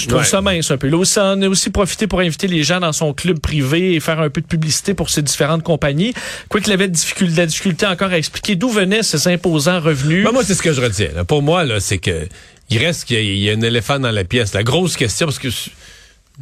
Je 0.00 0.06
trouve 0.06 0.20
Ouais. 0.20 0.24
ça 0.26 0.40
mince 0.40 0.70
un 0.70 0.76
peu. 0.76 0.88
Là 0.88 0.96
aussi, 0.98 1.18
on 1.18 1.42
a 1.42 1.48
aussi 1.48 1.70
profité 1.70 2.06
pour 2.06 2.20
inviter 2.20 2.46
les 2.46 2.62
gens 2.62 2.78
dans 2.80 2.92
son 2.92 3.12
club 3.12 3.40
privé 3.40 3.94
et 3.94 4.00
faire 4.00 4.20
un 4.20 4.30
peu 4.30 4.40
de 4.40 4.46
publicité 4.46 4.94
pour 4.94 5.10
ces 5.10 5.20
différentes 5.22 5.64
compagnies. 5.64 6.14
Quoiqu'il 6.48 6.72
avait 6.72 6.86
de 6.88 6.92
difficulté, 6.94 7.32
de 7.34 7.38
la 7.40 7.46
difficulté 7.46 7.86
encore 7.86 8.10
à 8.10 8.18
expliquer 8.18 8.54
d'où 8.54 8.68
venaient 8.68 9.02
ces 9.02 9.26
imposants 9.28 9.80
revenus. 9.80 10.24
Ben, 10.24 10.30
moi, 10.32 10.44
c'est 10.44 10.54
ce 10.54 10.62
que 10.62 10.72
je 10.72 10.80
retiens. 10.80 11.08
là. 11.14 11.24
Pour 11.24 11.42
moi, 11.42 11.64
là, 11.64 11.80
c'est 11.80 11.98
que 11.98 12.28
il 12.70 12.78
reste 12.78 13.04
qu'il 13.04 13.38
y 13.38 13.50
a 13.50 13.52
un 13.52 13.60
éléphant 13.62 13.98
dans 13.98 14.12
la 14.12 14.24
pièce. 14.24 14.54
La 14.54 14.62
grosse 14.62 14.96
question, 14.96 15.26
parce 15.26 15.38
que 15.40 15.48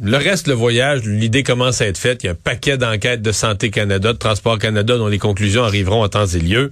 le 0.01 0.17
reste, 0.17 0.47
le 0.47 0.53
voyage, 0.53 1.01
l'idée 1.03 1.43
commence 1.43 1.81
à 1.81 1.87
être 1.87 1.97
faite. 1.97 2.23
Il 2.23 2.27
y 2.27 2.29
a 2.29 2.33
un 2.33 2.35
paquet 2.35 2.77
d'enquêtes 2.77 3.21
de 3.21 3.31
Santé 3.31 3.69
Canada, 3.71 4.13
de 4.13 4.17
Transport 4.17 4.59
Canada, 4.59 4.97
dont 4.97 5.07
les 5.07 5.17
conclusions 5.19 5.63
arriveront 5.63 6.03
en 6.03 6.09
temps 6.09 6.25
et 6.27 6.39
lieu. 6.39 6.71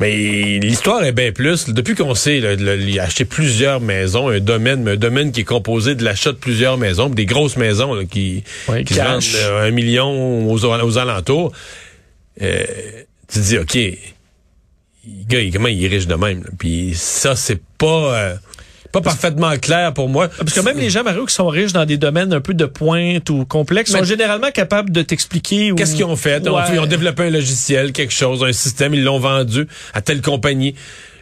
Mais 0.00 0.58
l'histoire 0.58 1.04
est 1.04 1.12
bien 1.12 1.32
plus. 1.32 1.68
Depuis 1.68 1.94
qu'on 1.94 2.14
sait, 2.14 2.40
là, 2.40 2.54
le- 2.56 2.80
il 2.80 2.98
a 2.98 3.04
acheté 3.04 3.24
plusieurs 3.24 3.80
maisons, 3.80 4.28
un 4.30 4.40
domaine, 4.40 4.82
mais 4.82 4.92
un 4.92 4.96
domaine 4.96 5.32
qui 5.32 5.40
est 5.40 5.44
composé 5.44 5.94
de 5.94 6.02
l'achat 6.04 6.32
de 6.32 6.36
plusieurs 6.38 6.78
maisons, 6.78 7.08
des 7.10 7.26
grosses 7.26 7.56
maisons 7.56 7.92
là, 7.94 8.04
qui, 8.04 8.42
qui 8.84 8.94
se 8.94 9.00
vendent 9.00 9.62
un 9.66 9.70
million 9.70 10.48
aux, 10.50 10.64
aux 10.64 10.98
alentours. 10.98 11.52
Euh, 12.40 12.64
tu 13.28 13.38
te 13.38 13.44
dis, 13.44 13.58
OK, 13.58 13.74
le 13.74 15.24
gars, 15.28 15.40
comment 15.52 15.68
il 15.68 15.84
est 15.84 15.88
riche 15.88 16.06
de 16.06 16.14
même? 16.14 16.42
là? 16.42 16.50
Puis 16.58 16.92
ça, 16.96 17.36
c'est 17.36 17.60
pas, 17.78 18.14
euh, 18.16 18.34
pas 18.92 19.00
parfaitement 19.00 19.56
clair 19.56 19.92
pour 19.94 20.08
moi. 20.08 20.28
Parce 20.28 20.52
que 20.52 20.60
même 20.60 20.78
les 20.78 20.90
gens, 20.90 21.02
Mario, 21.02 21.24
qui 21.26 21.34
sont 21.34 21.48
riches 21.48 21.72
dans 21.72 21.86
des 21.86 21.96
domaines 21.96 22.32
un 22.32 22.40
peu 22.40 22.54
de 22.54 22.66
pointe 22.66 23.28
ou 23.30 23.44
complexes, 23.46 23.92
Mais- 23.92 23.98
sont 24.00 24.04
généralement 24.04 24.50
capables 24.50 24.90
de 24.90 25.02
t'expliquer. 25.02 25.72
ou- 25.72 25.74
Qu'est-ce 25.76 25.94
qu'ils 25.96 26.04
ont 26.04 26.14
fait? 26.16 26.40
Ils 26.44 26.48
ont- 26.50 26.56
Ouais. 26.56 26.62
Ils 26.74 26.78
ont 26.78 26.86
développé 26.86 27.24
un 27.24 27.30
logiciel, 27.30 27.92
quelque 27.92 28.12
chose, 28.12 28.44
un 28.44 28.52
système, 28.52 28.94
ils 28.94 29.02
l'ont 29.02 29.18
vendu 29.18 29.66
à 29.94 30.00
telle 30.02 30.20
compagnie. 30.20 30.74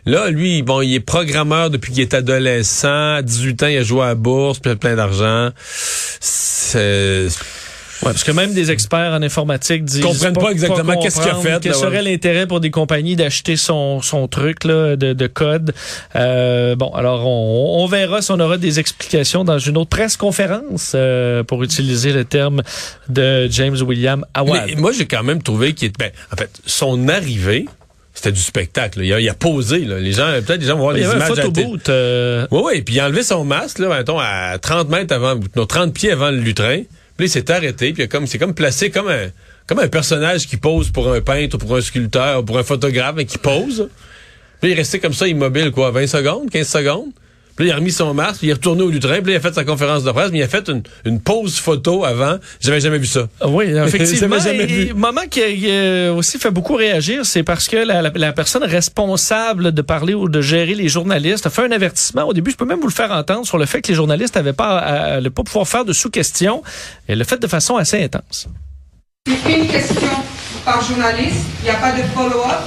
Là, 0.07 0.31
lui, 0.31 0.63
bon, 0.63 0.81
il 0.81 0.95
est 0.95 1.01
programmeur 1.01 1.69
depuis 1.71 1.93
qu'il 1.93 2.01
est 2.01 2.15
adolescent. 2.15 3.15
À 3.17 3.23
18 3.23 3.63
ans, 3.63 3.67
il 3.67 3.77
a 3.77 3.83
joué 3.83 4.03
à 4.03 4.07
la 4.09 4.15
bourse, 4.15 4.59
a 4.65 4.75
plein 4.75 4.97
d'argent. 4.97 5.51
C'est... 6.21 7.29
Ouais, 8.03 8.13
parce 8.13 8.25
que 8.25 8.33
même 8.33 8.55
des 8.55 8.71
experts 8.71 9.13
en 9.13 9.23
informatique 9.23 9.85
disent 9.85 10.01
Comprennent 10.03 10.33
pas 10.35 10.51
exactement 10.51 10.99
qu'est-ce 11.01 11.21
qu'il 11.21 11.31
a 11.31 11.35
fait, 11.35 11.59
Quel 11.61 11.73
là, 11.73 11.79
serait 11.79 11.97
ouais. 11.99 12.03
l'intérêt 12.11 12.47
pour 12.47 12.61
des 12.61 12.71
compagnies 12.71 13.15
d'acheter 13.17 13.57
son, 13.57 14.01
son 14.01 14.27
truc 14.29 14.65
là, 14.65 14.97
de, 14.97 15.13
de 15.13 15.27
code 15.27 15.75
Euh, 16.17 16.77
Bon, 16.77 16.91
alors 16.95 17.27
on, 17.27 17.83
on 17.83 17.87
verra 17.87 18.23
si 18.23 18.31
on 18.31 18.41
aura 18.41 18.57
des 18.59 18.81
explications 18.81 19.45
dans 19.45 19.59
une 19.59 19.77
autre 19.77 19.91
presse 19.91 20.17
conférence 20.17 20.93
euh, 20.95 21.43
pour 21.43 21.63
utiliser 21.63 22.13
le 22.13 22.25
terme 22.25 22.63
de 23.09 23.49
James 23.51 23.77
William 23.83 24.25
Awad. 24.35 24.63
Mais 24.69 24.75
moi, 24.77 24.93
j'ai 24.93 25.07
quand 25.07 25.23
même 25.23 25.43
trouvé 25.43 25.75
qu'il 25.75 25.89
était... 25.89 25.99
Ben, 26.07 26.11
en 26.33 26.37
fait, 26.37 26.51
son 26.67 27.09
arrivée, 27.09 27.67
c'était 28.15 28.33
du 28.33 28.41
spectacle. 28.41 29.01
Il, 29.03 29.13
a, 29.13 29.21
il 29.21 29.29
a 29.29 29.35
posé. 29.35 29.81
Là. 29.81 29.99
Les 29.99 30.13
gens, 30.13 30.27
peut-être 30.47 30.61
les 30.63 30.67
gens 30.67 30.77
vont 30.77 30.85
voir 30.85 30.97
Il 30.97 31.01
y 31.01 31.03
les 31.03 31.07
avait 31.11 31.23
un 31.23 31.27
images. 31.27 31.45
photoboot. 31.45 31.89
euh, 31.91 32.47
Oui, 32.51 32.61
oui, 32.65 32.83
puis 32.83 32.95
il 32.95 33.01
a 33.01 33.07
enlevé 33.07 33.23
son 33.23 33.45
masque, 33.45 33.79
là, 33.79 33.89
mettons, 33.89 34.19
à 34.19 34.59
30 34.59 34.89
mètres 34.89 35.15
avant, 35.15 35.35
non, 35.57 35.67
30 35.67 35.93
pieds 35.93 36.13
avant 36.13 36.31
le 36.31 36.39
lutrin. 36.39 36.83
Puis 37.21 37.27
il 37.27 37.33
s'est 37.33 37.51
arrêté, 37.51 37.93
puis 37.93 38.09
comme, 38.09 38.27
c'est 38.27 38.39
comme 38.39 38.55
placé 38.55 38.89
comme 38.89 39.09
un, 39.09 39.27
comme 39.67 39.79
un 39.79 39.89
personnage 39.89 40.47
qui 40.47 40.57
pose 40.57 40.89
pour 40.89 41.13
un 41.13 41.21
peintre, 41.21 41.57
ou 41.57 41.59
pour 41.59 41.77
un 41.77 41.83
sculpteur, 41.83 42.41
ou 42.41 42.45
pour 42.45 42.57
un 42.57 42.63
photographe, 42.63 43.15
mais 43.15 43.27
qui 43.27 43.37
pose. 43.37 43.91
Puis 44.59 44.71
il 44.71 44.73
est 44.73 44.77
resté 44.77 45.01
comme 45.01 45.13
ça, 45.13 45.29
immobile, 45.29 45.71
quoi, 45.71 45.91
20 45.91 46.07
secondes, 46.07 46.49
15 46.49 46.67
secondes. 46.67 47.11
Puis 47.61 47.69
là, 47.69 47.75
il 47.75 47.77
a 47.77 47.79
remis 47.81 47.93
son 47.93 48.15
masque, 48.15 48.39
puis 48.39 48.47
il 48.47 48.51
est 48.51 48.55
retourné 48.55 48.81
au 48.81 48.89
lutrin, 48.89 49.17
puis 49.21 49.27
là, 49.27 49.33
il 49.33 49.37
a 49.37 49.41
fait 49.41 49.53
sa 49.55 49.65
conférence 49.65 50.03
de 50.03 50.11
presse, 50.13 50.31
mais 50.33 50.39
il 50.39 50.43
a 50.43 50.49
fait 50.49 50.67
une, 50.71 50.83
une 51.05 51.21
pause 51.21 51.59
photo 51.59 52.07
avant. 52.07 52.39
J'avais 52.59 52.81
jamais 52.81 52.97
vu 52.97 53.05
ça. 53.05 53.29
Oui, 53.47 53.67
effectivement. 53.87 54.39
Jamais 54.39 54.63
et, 54.63 54.67
vu. 54.67 54.95
moment 54.95 55.21
qui 55.31 55.43
a 55.43 55.45
euh, 55.71 56.15
aussi 56.15 56.39
fait 56.39 56.51
beaucoup 56.51 56.73
réagir, 56.75 57.27
c'est 57.27 57.43
parce 57.43 57.69
que 57.69 57.77
la, 57.77 58.01
la- 58.01 58.13
la 58.15 58.33
personne 58.33 58.65
responsable 58.65 59.73
de 59.73 59.83
parler 59.83 60.15
ou 60.15 60.31
de 60.31 60.41
gérer 60.41 60.75
les 60.75 60.89
journalistes 60.89 61.45
a 61.45 61.51
fait 61.51 61.63
un 61.63 61.71
avertissement. 61.71 62.23
Au 62.25 62.33
début, 62.33 62.51
je 62.51 62.57
peux 62.57 62.65
même 62.65 62.81
vous 62.81 62.89
le 62.89 62.95
faire 62.95 63.11
entendre 63.13 63.45
sur 63.45 63.59
le 63.59 63.67
fait 63.67 63.83
que 63.83 63.89
les 63.89 63.95
journalistes 63.95 64.37
n'avaient 64.37 64.55
pas 64.55 64.79
à, 64.79 65.21
pas 65.21 65.43
pouvoir 65.43 65.69
faire 65.69 65.85
de 65.85 65.93
sous-questions. 65.93 66.63
Et 67.09 67.15
le 67.15 67.25
fait 67.25 67.37
de 67.37 67.47
façon 67.47 67.77
assez 67.77 68.03
intense. 68.03 68.49
Une 69.27 69.67
question 69.69 70.09
par 70.65 70.83
journaliste, 70.83 71.45
il 71.61 71.65
n'y 71.65 71.71
a 71.71 71.75
pas 71.75 71.93
de 71.93 72.03
follow-up. 72.15 72.61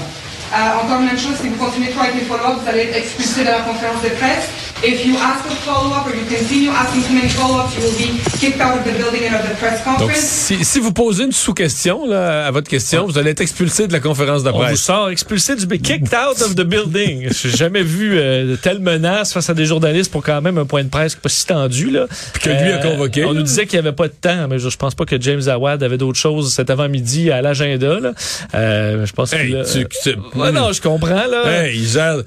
Euh, 0.54 0.84
encore 0.86 1.00
même 1.00 1.18
chose, 1.18 1.34
si 1.42 1.50
vous 1.50 1.56
continuez 1.56 1.90
trop 1.90 2.02
avec 2.02 2.14
les 2.14 2.22
follow-up, 2.22 2.58
vous 2.62 2.70
allez 2.70 2.82
être 2.82 2.96
expulsé 2.98 3.42
de 3.42 3.48
la 3.48 3.62
conférence 3.62 4.04
de 4.04 4.10
presse. 4.10 4.50
If 4.86 5.06
you 5.06 5.16
ask 5.16 5.46
a 5.46 5.56
follow-up 5.64 6.06
or 6.08 6.14
you 6.14 6.26
continue 6.28 6.70
asking 6.70 7.04
too 7.04 7.14
many 7.14 7.30
follow-ups, 7.30 7.74
you 7.78 7.84
will 7.84 7.98
be 7.98 8.20
kicked 8.38 8.60
out 8.60 8.80
of 8.80 8.84
the 8.84 8.92
building 8.98 9.22
and 9.30 9.36
of 9.40 9.48
the 9.50 9.56
press 9.58 9.82
Donc, 9.86 9.98
conference. 10.00 10.20
si, 10.20 10.66
si 10.66 10.80
vous 10.82 10.92
posez 10.92 11.24
une 11.24 11.32
sous-question 11.32 12.06
là, 12.06 12.46
à 12.48 12.52
votre 12.52 12.68
question, 12.70 13.06
vous 13.06 13.18
allez 13.18 13.32
être 13.32 13.40
expulsé 13.40 13.88
de 13.88 13.94
la 13.94 14.02
conférence 14.02 14.44
de 14.44 14.50
On 14.50 14.58
vous 14.58 14.60
presse. 14.64 14.82
sort 14.82 15.10
expulsé 15.10 15.56
du 15.56 15.66
kicked 15.80 16.14
out 16.14 16.42
of 16.42 16.56
the 16.56 16.64
building. 16.64 17.30
J'ai 17.32 17.50
jamais 17.52 17.82
vu 17.82 18.18
euh, 18.18 18.52
de 18.52 18.56
telle 18.58 18.80
menace 18.80 19.32
face 19.32 19.50
à 19.50 19.54
des 19.54 19.66
journalistes 19.66 20.12
pour 20.12 20.22
quand 20.22 20.42
même 20.42 20.58
un 20.58 20.66
point 20.66 20.84
de 20.84 20.90
presse 20.90 21.16
pas 21.16 21.30
si 21.30 21.46
tendu 21.46 21.90
là. 21.90 22.08
que 22.42 22.50
lui 22.50 22.72
a 22.74 22.80
convoqué, 22.80 23.24
On 23.24 23.32
là. 23.32 23.40
nous 23.40 23.44
disait 23.46 23.66
qu'il 23.66 23.78
y 23.78 23.80
avait 23.80 23.94
pas 23.94 24.10
de 24.10 24.14
temps, 24.20 24.48
mais 24.50 24.60
je, 24.60 24.68
je 24.68 24.76
pense 24.78 24.96
pas 24.96 25.06
que 25.06 25.16
James 25.22 25.48
Awad 25.48 25.82
avait 25.82 25.98
d'autres 25.98 26.20
choses 26.20 26.54
cet 26.54 26.70
avant-midi 26.70 27.32
à 27.32 27.42
l'agenda 27.42 28.02
là. 28.02 28.12
Euh, 28.54 29.06
je 29.06 29.14
pense 29.14 29.32
Hey, 29.32 29.48
qu'il 29.48 29.56
a- 29.56 29.64
tu- 29.64 29.86
tu- 30.04 30.38
Ouais, 30.38 30.52
non, 30.52 30.74
je 30.74 30.82
comprends 30.82 31.26
là. 31.28 31.64
Hey, 31.64 31.78
il 31.78 31.88
gère, 31.88 32.18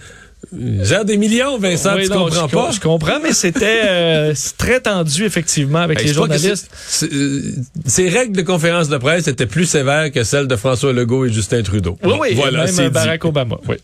gère 0.83 1.05
des 1.05 1.17
millions, 1.17 1.59
Vincent, 1.59 1.95
Oui, 1.97 2.05
tu 2.05 2.11
non, 2.11 2.25
comprends 2.25 2.49
je, 2.49 2.55
pas? 2.55 2.71
Je 2.73 2.81
comprends, 2.81 3.19
mais 3.23 3.33
c'était 3.33 3.81
euh, 3.85 4.35
très 4.59 4.81
tendu 4.81 5.25
effectivement 5.25 5.81
avec 5.81 6.03
les 6.03 6.13
journalistes. 6.13 6.71
euh, 7.03 7.43
Ces 7.87 8.09
règles 8.09 8.37
de 8.37 8.43
conférence 8.43 8.89
de 8.89 8.97
presse 8.97 9.27
étaient 9.29 9.47
plus 9.47 9.67
sévères 9.67 10.11
que 10.13 10.25
celles 10.25 10.47
de 10.49 10.57
François 10.57 10.93
Legault 10.93 11.25
et 11.27 11.33
Justin 11.33 11.63
Trudeau. 11.63 11.99
Oui, 12.03 12.13
oui, 12.21 12.35
voilà, 12.35 12.65
même 12.67 12.75
dit. 12.75 12.89
Barack 12.91 13.25
Obama. 13.25 13.57
Oui. 13.69 13.77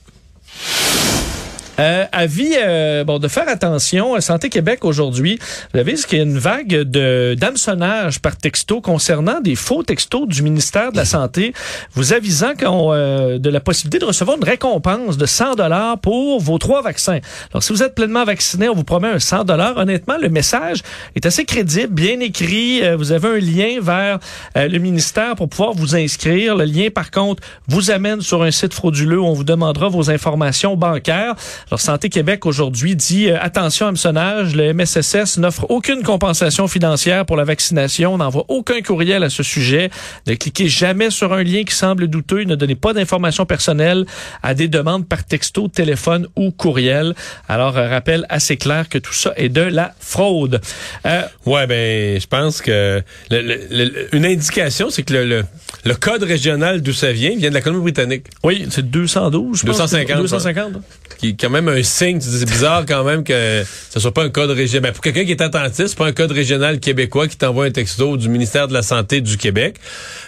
Euh, 1.83 2.05
avis 2.13 2.53
euh, 2.57 3.03
bon 3.03 3.19
de 3.19 3.27
faire 3.27 3.49
attention. 3.49 4.21
Santé 4.21 4.49
Québec 4.51 4.85
aujourd'hui, 4.85 5.41
vous 5.73 5.81
avez 5.81 5.95
vu 5.95 6.05
qu'il 6.05 6.19
y 6.19 6.21
a 6.21 6.25
une 6.25 6.39
vague 6.39 6.69
de 6.69 7.35
d'hameçonnage 7.37 8.21
par 8.21 8.37
texto 8.37 8.81
concernant 8.81 9.41
des 9.41 9.57
faux 9.57 9.83
textos 9.83 10.29
du 10.29 10.43
ministère 10.43 10.93
de 10.93 10.97
la 10.97 11.05
Santé, 11.05 11.53
vous 11.95 12.13
avisant 12.13 12.53
qu'on, 12.55 12.93
euh, 12.93 13.39
de 13.39 13.51
la 13.51 13.59
possibilité 13.59 13.99
de 13.99 14.05
recevoir 14.05 14.37
une 14.37 14.45
récompense 14.45 15.17
de 15.17 15.27
100 15.27 15.57
dollars 15.57 15.99
pour 15.99 16.41
vos 16.41 16.59
trois 16.59 16.83
vaccins. 16.83 17.19
Alors 17.53 17.65
si 17.65 17.73
vous 17.73 17.83
êtes 17.83 17.97
pleinement 17.97 18.25
vacciné, 18.25 18.69
on 18.69 18.75
vous 18.75 18.85
promet 18.85 19.09
un 19.09 19.19
100 19.19 19.43
dollars. 19.45 19.77
Honnêtement, 19.77 20.19
le 20.21 20.29
message 20.29 20.83
est 21.17 21.27
assez 21.27 21.45
crédible, 21.45 21.93
bien 21.93 22.21
écrit. 22.21 22.85
Euh, 22.85 22.97
vous 22.97 23.11
avez 23.11 23.29
un 23.29 23.39
lien 23.41 23.81
vers 23.81 24.21
euh, 24.57 24.69
le 24.69 24.79
ministère 24.79 25.35
pour 25.35 25.49
pouvoir 25.49 25.73
vous 25.73 25.97
inscrire. 25.97 26.55
Le 26.55 26.65
lien, 26.65 26.91
par 26.95 27.11
contre, 27.11 27.43
vous 27.67 27.91
amène 27.91 28.21
sur 28.21 28.45
un 28.45 28.53
site 28.53 28.73
frauduleux 28.73 29.19
où 29.19 29.25
on 29.25 29.33
vous 29.33 29.43
demandera 29.43 29.89
vos 29.89 30.11
informations 30.11 30.77
bancaires. 30.77 31.35
Alors, 31.73 31.81
Santé 31.81 32.11
Québec 32.11 32.45
aujourd'hui 32.45 32.95
dit 32.97 33.31
euh, 33.31 33.39
attention 33.41 33.87
hameçonnage, 33.87 34.55
le 34.55 34.75
MSSS 34.75 35.39
n'offre 35.39 35.65
aucune 35.71 36.03
compensation 36.03 36.69
financière 36.69 37.25
pour 37.25 37.39
la 37.39 37.45
vaccination, 37.45 38.19
n'envoie 38.19 38.45
aucun 38.49 38.83
courriel 38.83 39.23
à 39.25 39.31
ce 39.31 39.43
sujet. 39.43 39.89
Ne 40.27 40.35
cliquez 40.35 40.69
jamais 40.69 41.09
sur 41.09 41.33
un 41.33 41.43
lien 41.43 41.65
qui 41.65 41.75
semble 41.75 42.09
douteux, 42.09 42.43
ne 42.45 42.57
donnez 42.57 42.75
pas 42.75 42.93
d'informations 42.93 43.47
personnelles 43.47 44.05
à 44.43 44.53
des 44.53 44.69
demandes 44.69 45.09
par 45.09 45.25
texto, 45.25 45.67
téléphone 45.69 46.29
ou 46.37 46.51
courriel. 46.51 47.15
Alors, 47.49 47.79
euh, 47.79 47.89
rappel 47.89 48.27
assez 48.29 48.59
clair 48.59 48.91
que 48.91 48.99
tout 48.99 49.15
ça 49.15 49.33
est 49.39 49.49
de 49.49 49.63
la 49.63 49.95
fraude. 49.99 50.61
Euh, 51.07 51.23
Ouais, 51.47 51.67
ben, 51.67 52.21
je 52.21 52.27
pense 52.27 52.61
que 52.61 53.03
le- 53.31 53.41
le- 53.41 53.61
le- 53.71 54.15
une 54.15 54.27
indication, 54.27 54.91
c'est 54.91 55.05
que 55.05 55.15
le, 55.15 55.95
code 55.95 56.23
régional 56.25 56.83
d'où 56.83 56.93
ça 56.93 57.13
vient 57.13 57.35
vient 57.35 57.49
de 57.49 57.55
la 57.55 57.63
Colombie-Britannique, 57.63 58.27
oui, 58.45 58.67
c'est 58.71 58.91
212, 58.91 59.61
je 59.61 59.65
pense. 59.67 59.79
250, 59.79 60.19
250. 60.21 60.73
qui 61.19 61.29
est 61.31 61.41
quand 61.41 61.49
même 61.53 61.69
un 61.69 61.83
signe. 61.83 62.21
C'est 62.21 62.49
bizarre 62.49 62.85
quand 62.87 63.05
même 63.05 63.23
que 63.23 63.65
ce 63.91 64.01
soit 64.01 64.13
pas 64.13 64.25
un 64.25 64.31
code 64.31 64.51
régional. 64.51 64.91
Ben, 64.91 64.93
pour 64.93 65.03
quelqu'un 65.03 65.25
qui 65.25 65.31
est 65.31 65.41
attentif, 65.41 65.87
c'est 65.87 65.99
pas 65.99 66.07
un 66.07 66.13
code 66.13 66.33
régional 66.33 66.81
québécois 66.81 67.29
qui 67.29 67.37
t'envoie 67.37 67.67
un 67.67 67.71
texto 67.71 68.17
du 68.17 68.29
ministère 68.29 68.67
de 68.67 68.73
la 68.73 68.83
Santé 68.83 69.21
du 69.21 69.37
Québec, 69.37 69.77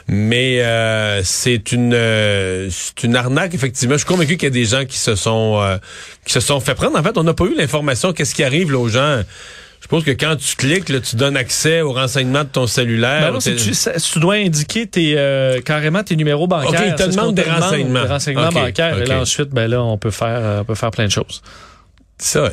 mais 0.06 0.60
euh, 0.60 1.22
c'est 1.24 1.72
une 1.72 1.94
euh, 1.94 2.68
c'est 2.70 3.04
une 3.04 3.16
arnaque 3.16 3.54
effectivement. 3.54 3.94
Je 3.94 3.98
suis 3.98 4.06
convaincu 4.06 4.36
qu'il 4.36 4.44
y 4.44 4.46
a 4.46 4.50
des 4.50 4.64
gens 4.64 4.84
qui 4.84 4.98
se 4.98 5.16
sont 5.16 5.58
euh, 5.60 5.78
qui 6.24 6.32
se 6.32 6.40
sont 6.40 6.60
fait 6.60 6.74
prendre. 6.74 6.98
En 6.98 7.02
fait, 7.02 7.18
on 7.18 7.24
n'a 7.24 7.34
pas 7.34 7.44
eu 7.44 7.54
l'information. 7.54 8.12
Qu'est-ce 8.12 8.34
qui 8.34 8.44
arrive 8.44 8.70
là, 8.70 8.78
aux 8.78 8.88
gens? 8.88 9.22
Je 9.84 9.88
pense 9.88 10.02
que 10.02 10.12
quand 10.12 10.34
tu 10.36 10.56
cliques, 10.56 10.88
là, 10.88 10.98
tu 11.00 11.14
donnes 11.16 11.36
accès 11.36 11.82
aux 11.82 11.92
renseignements 11.92 12.44
de 12.44 12.48
ton 12.48 12.66
cellulaire. 12.66 13.20
Ben 13.20 13.32
non, 13.32 13.40
c'est- 13.40 13.54
tu, 13.56 13.70
tu 14.12 14.18
dois 14.18 14.34
indiquer 14.36 14.86
tes, 14.86 15.14
euh, 15.18 15.60
carrément 15.60 16.02
tes 16.02 16.16
numéros 16.16 16.46
bancaires. 16.46 16.80
Ok, 16.80 16.86
il 16.88 16.94
te 16.94 17.10
demande 17.10 17.34
des 17.34 17.42
renseignements. 17.42 18.02
Des 18.02 18.08
renseignements 18.08 18.48
bancaires. 18.50 18.98
Et 18.98 19.04
là, 19.04 19.20
ensuite, 19.20 19.50
ben 19.50 19.68
là, 19.70 19.82
on 19.82 19.98
peut 19.98 20.10
faire, 20.10 20.26
euh, 20.40 20.60
on 20.62 20.64
peut 20.64 20.74
faire 20.74 20.90
plein 20.90 21.04
de 21.04 21.10
choses. 21.12 21.42
ça, 22.16 22.50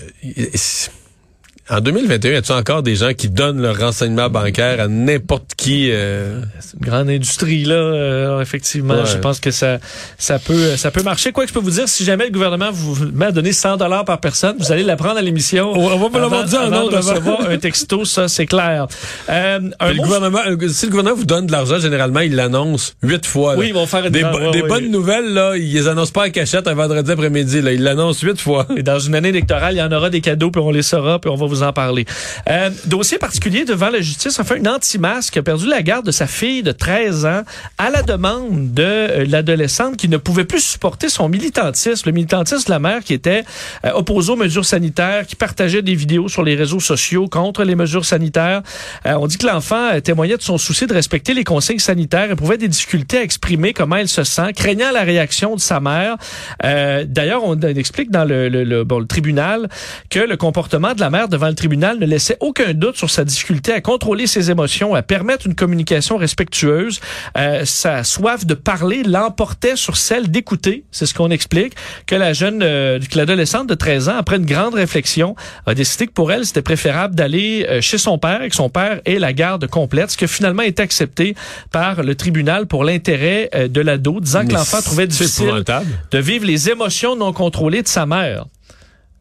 en 1.72 1.80
2021, 1.80 2.32
y 2.32 2.36
a-tu 2.36 2.52
encore 2.52 2.84
des 2.84 2.96
gens 2.98 3.14
qui 3.14 3.30
donnent 3.30 3.62
leurs 3.62 3.80
renseignements 3.80 4.30
bancaires 4.30 4.82
à 4.82 4.88
n'importe 4.90 5.54
qui? 5.56 5.90
euh? 5.92 6.42
C'est 6.60 6.74
une 6.80 6.86
grande 6.86 7.10
industrie, 7.10 7.64
là, 7.64 7.76
euh, 7.76 8.42
effectivement. 8.42 8.96
Ouais. 8.96 9.06
Je 9.06 9.18
pense 9.18 9.40
que 9.40 9.52
ça, 9.52 9.80
ça 10.18 10.38
peut, 10.38 10.76
ça 10.76 10.92
peut 10.92 11.02
marcher. 11.04 11.32
Quoi 11.32 11.44
que 11.46 11.50
je 11.50 11.54
peux 11.54 11.62
vous 11.62 11.72
dire, 11.72 11.88
si 11.88 12.04
jamais 12.04 12.26
le 12.26 12.32
gouvernement 12.32 12.72
vous 12.72 12.98
met 13.14 13.28
à 13.28 13.32
donner 13.32 13.54
100 13.54 13.78
dollars 13.78 14.04
par 14.04 14.20
personne, 14.20 14.56
vous 14.60 14.72
allez 14.72 14.84
l'apprendre 14.84 15.18
à 15.18 15.22
l'émission. 15.22 15.72
On 15.74 15.98
va 15.98 16.10
pas 16.10 16.20
l'avoir 16.20 16.44
dit 16.44 16.56
ondes 16.58 16.72
de 16.92 16.96
avant. 16.98 17.12
recevoir 17.14 17.50
un 17.50 17.58
texto, 17.58 18.04
ça, 18.04 18.28
c'est 18.28 18.46
clair. 18.46 18.88
Euh, 19.30 19.60
un 19.80 19.94
le 19.94 20.02
gouvernement, 20.02 20.40
euh, 20.48 20.68
si 20.68 20.86
le 20.88 20.92
gouvernement 20.92 21.16
vous 21.16 21.26
donne 21.26 21.46
de 21.48 21.52
l'argent, 21.54 21.80
généralement, 21.80 22.20
il 22.20 22.36
l'annonce 22.36 22.96
huit 23.02 23.26
fois. 23.26 23.54
là. 23.54 23.60
Oui, 23.60 23.68
ils 23.70 23.74
vont 23.74 23.86
faire 23.86 24.12
des, 24.12 24.24
bo- 24.24 24.28
ouais, 24.40 24.52
des 24.52 24.62
ouais. 24.62 24.68
bonnes 24.68 24.92
nouvelles, 24.92 25.34
là, 25.34 25.56
ils 25.56 25.72
les 25.74 25.88
annoncent 25.88 26.12
pas 26.12 26.24
à 26.24 26.30
cachette 26.32 26.68
un 26.68 26.74
vendredi 26.74 27.10
après-midi. 27.12 27.62
Là. 27.62 27.72
Ils 27.72 27.82
l'annoncent 27.84 28.28
huit 28.28 28.40
fois. 28.42 28.68
Et 28.76 28.84
dans 28.84 29.00
une 29.00 29.16
année 29.16 29.30
électorale, 29.30 29.76
il 29.76 29.78
y 29.78 29.82
en 29.82 29.92
aura 29.92 30.10
des 30.10 30.20
cadeaux, 30.22 30.52
puis 30.52 30.62
on 30.62 30.72
les 30.72 30.82
saura, 30.82 31.20
puis 31.20 31.32
on 31.32 31.36
va 31.36 31.46
vous 31.46 31.61
en 31.62 31.74
parler. 31.74 32.06
Euh, 32.50 32.69
dossier 32.86 33.17
particulier 33.17 33.65
devant 33.65 33.89
la 33.89 34.02
justice. 34.02 34.39
Enfin, 34.39 34.56
un 34.63 34.76
anti-masque 34.76 35.38
a 35.38 35.43
perdu 35.43 35.67
la 35.67 35.82
garde 35.82 36.06
de 36.06 36.12
sa 36.12 36.28
fille 36.28 36.63
de 36.63 36.71
13 36.71 37.26
ans 37.26 37.41
à 37.78 37.89
la 37.89 38.02
demande 38.02 38.74
de 38.74 38.84
euh, 38.84 39.26
l'adolescente 39.28 39.97
qui 39.97 40.08
ne 40.08 40.17
pouvait 40.17 40.45
plus 40.45 40.62
supporter 40.62 41.10
son 41.10 41.30
militantisme. 41.30 42.04
Le 42.06 42.12
militantisme 42.12 42.65
de 42.65 42.71
la 42.71 42.80
mère 42.80 43.04
qui 43.04 43.13
était 43.13 43.43
euh, 43.86 43.91
opposée 43.93 44.32
aux 44.32 44.36
mesures 44.36 44.65
sanitaires, 44.65 45.26
qui 45.26 45.36
partageait 45.36 45.82
des 45.82 45.95
vidéos 45.95 46.28
sur 46.28 46.43
les 46.43 46.56
réseaux 46.56 46.80
sociaux 46.80 47.28
contre 47.28 47.63
les 47.63 47.76
mesures 47.76 48.06
sanitaires. 48.06 48.62
Euh, 49.06 49.13
on 49.19 49.28
dit 49.28 49.38
que 49.38 49.47
l'enfant 49.47 49.89
euh, 49.93 50.00
témoignait 50.00 50.38
de 50.38 50.41
son 50.41 50.58
souci 50.58 50.88
de 50.88 50.93
respecter 50.93 51.34
les 51.34 51.43
consignes 51.43 51.80
sanitaires, 51.80 52.32
éprouvait 52.32 52.58
des 52.58 52.67
difficultés 52.67 53.17
à 53.19 53.24
exprimer 53.24 53.74
comment 53.74 53.97
elle 53.97 54.08
se 54.08 54.24
sent, 54.24 54.54
craignant 54.54 54.91
la 54.91 55.02
réaction 55.02 55.56
de 55.56 55.60
sa 55.60 55.80
mère. 55.80 56.17
D'ailleurs, 56.63 57.43
on 57.43 57.60
explique 57.62 58.12
dans 58.12 58.26
le, 58.26 59.06
tribunal 59.08 59.69
que 60.10 60.19
le 60.19 60.38
comportement 60.38 60.93
de 60.93 61.00
la 61.00 61.10
mère 61.10 61.28
devant 61.42 61.50
le 61.50 61.56
tribunal 61.56 61.98
ne 61.98 62.06
laissait 62.06 62.38
aucun 62.40 62.76
doute 62.76 62.98
sur 62.98 63.10
sa 63.10 63.26
difficulté 63.26 63.74
à 63.74 63.82
contrôler 63.82 64.28
ses 64.28 64.52
émotions, 64.52 64.94
à 64.94 65.02
permettre 65.02 65.48
une 65.48 65.56
communication 65.56 66.18
respectueuse. 66.18 67.02
Euh, 67.36 67.66
sa 67.66 68.04
soif 68.04 68.46
de 68.46 68.54
parler 68.54 69.02
l'emportait 69.02 69.76
sur 69.76 69.98
celle 69.98 70.30
d'écouter. 70.30 70.84
C'est 70.92 71.08
ce 71.08 71.16
qu'on 71.16 71.32
explique. 71.32 71.74
Que 72.06 72.14
la 72.14 72.34
jeune, 72.34 72.62
euh, 72.62 73.00
que 73.00 73.18
l'adolescente 73.18 73.66
de 73.66 73.74
13 73.74 74.10
ans, 74.10 74.18
après 74.20 74.36
une 74.36 74.46
grande 74.46 74.76
réflexion, 74.76 75.36
a 75.66 75.74
décidé 75.74 76.06
que 76.06 76.12
pour 76.12 76.32
elle, 76.32 76.46
c'était 76.46 76.62
préférable 76.62 77.16
d'aller 77.16 77.66
euh, 77.68 77.82
chez 77.82 77.98
son 77.98 78.20
père 78.20 78.44
et 78.44 78.50
que 78.50 78.56
son 78.56 78.70
père 78.70 79.02
ait 79.06 79.18
la 79.18 79.34
garde 79.34 79.66
complète, 79.66 80.12
ce 80.12 80.18
qui 80.18 80.26
a 80.26 80.28
finalement 80.28 80.62
été 80.62 80.84
accepté 80.84 81.36
par 81.72 82.04
le 82.04 82.14
tribunal 82.14 82.68
pour 82.68 82.84
l'intérêt 82.84 83.50
de 83.68 83.82
l'ado, 83.82 84.20
disant 84.20 84.46
que 84.46 84.54
l'enfant 84.54 84.82
trouvait 84.82 85.08
difficile 85.08 85.64
de 86.12 86.18
vivre 86.20 86.46
les 86.46 86.70
émotions 86.70 87.16
non 87.16 87.34
contrôlées 87.34 87.82
de 87.82 87.88
sa 87.88 88.06
mère. 88.06 88.46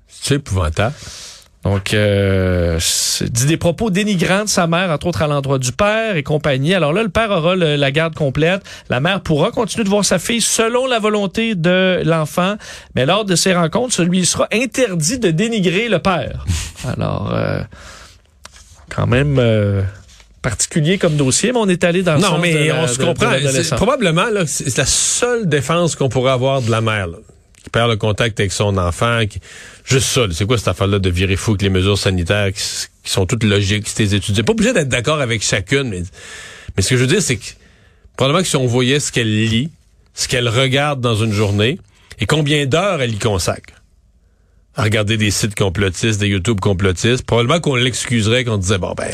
C'est 0.08 0.34
épouvantable. 0.34 0.94
Donc, 1.62 1.92
euh, 1.92 2.78
dit 3.22 3.44
des 3.44 3.58
propos 3.58 3.90
dénigrants 3.90 4.44
de 4.44 4.48
sa 4.48 4.66
mère, 4.66 4.90
entre 4.90 5.08
autres 5.08 5.20
à 5.20 5.26
l'endroit 5.26 5.58
du 5.58 5.72
père 5.72 6.16
et 6.16 6.22
compagnie. 6.22 6.72
Alors 6.72 6.94
là, 6.94 7.02
le 7.02 7.10
père 7.10 7.30
aura 7.30 7.54
le- 7.54 7.76
la 7.76 7.90
garde 7.92 8.14
complète. 8.14 8.62
La 8.88 9.00
mère 9.00 9.20
pourra 9.20 9.50
continuer 9.50 9.84
de 9.84 9.90
voir 9.90 10.02
sa 10.04 10.18
fille 10.18 10.40
selon 10.40 10.86
la 10.86 10.98
volonté 10.98 11.54
de 11.54 12.00
l'enfant. 12.04 12.54
Mais 12.94 13.04
lors 13.04 13.26
de 13.26 13.36
ces 13.36 13.52
rencontres, 13.52 13.92
celui 13.94 14.24
sera 14.24 14.48
interdit 14.52 15.18
de 15.18 15.30
dénigrer 15.30 15.88
le 15.90 15.98
père. 15.98 16.46
Alors, 16.96 17.30
euh, 17.34 17.60
quand 18.88 19.06
même 19.06 19.36
euh, 19.38 19.82
particulier 20.40 20.96
comme 20.96 21.16
dossier, 21.16 21.52
mais 21.52 21.58
on 21.58 21.68
est 21.68 21.84
allé 21.84 22.02
dans 22.02 22.14
le 22.14 22.20
Non, 22.22 22.28
sens 22.28 22.36
de 22.38 22.40
mais 22.42 22.68
la- 22.68 22.76
on 22.82 22.86
se 22.88 22.98
de- 22.98 23.04
comprend. 23.04 23.30
Probablement, 23.76 24.30
là, 24.30 24.44
c'est 24.46 24.78
la 24.78 24.86
seule 24.86 25.46
défense 25.46 25.94
qu'on 25.94 26.08
pourrait 26.08 26.32
avoir 26.32 26.62
de 26.62 26.70
la 26.70 26.80
mère, 26.80 27.08
là, 27.08 27.18
qui 27.62 27.70
perd 27.70 27.90
le 27.90 27.96
contact 27.96 28.40
avec 28.40 28.52
son 28.52 28.76
enfant. 28.78 29.26
Qui... 29.26 29.40
Juste 29.84 30.06
ça, 30.06 30.22
c'est 30.32 30.46
quoi 30.46 30.58
cette 30.58 30.68
affaire-là 30.68 30.98
de 30.98 31.10
virer 31.10 31.36
fou 31.36 31.52
avec 31.52 31.62
les 31.62 31.70
mesures 31.70 31.98
sanitaires 31.98 32.52
qui, 32.52 32.62
sont 33.04 33.26
toutes 33.26 33.44
logiques, 33.44 33.92
t'es 33.94 34.14
étudié. 34.14 34.42
Pas 34.42 34.52
obligé 34.52 34.72
d'être 34.72 34.88
d'accord 34.88 35.20
avec 35.20 35.42
chacune, 35.42 35.88
mais, 35.88 36.02
mais 36.76 36.82
ce 36.82 36.90
que 36.90 36.96
je 36.96 37.02
veux 37.02 37.06
dire, 37.06 37.22
c'est 37.22 37.36
que 37.36 37.46
probablement 38.16 38.42
que 38.42 38.48
si 38.48 38.56
on 38.56 38.66
voyait 38.66 39.00
ce 39.00 39.10
qu'elle 39.10 39.48
lit, 39.48 39.70
ce 40.14 40.28
qu'elle 40.28 40.48
regarde 40.48 41.00
dans 41.00 41.16
une 41.16 41.32
journée, 41.32 41.78
et 42.20 42.26
combien 42.26 42.66
d'heures 42.66 43.00
elle 43.00 43.14
y 43.14 43.18
consacre 43.18 43.74
à 44.76 44.84
regarder 44.84 45.16
des 45.16 45.30
sites 45.30 45.56
complotistes, 45.56 46.20
des 46.20 46.28
YouTube 46.28 46.60
complotistes, 46.60 47.24
probablement 47.24 47.60
qu'on 47.60 47.74
l'excuserait, 47.74 48.44
qu'on 48.44 48.58
disait, 48.58 48.78
bon, 48.78 48.94
ben, 48.96 49.12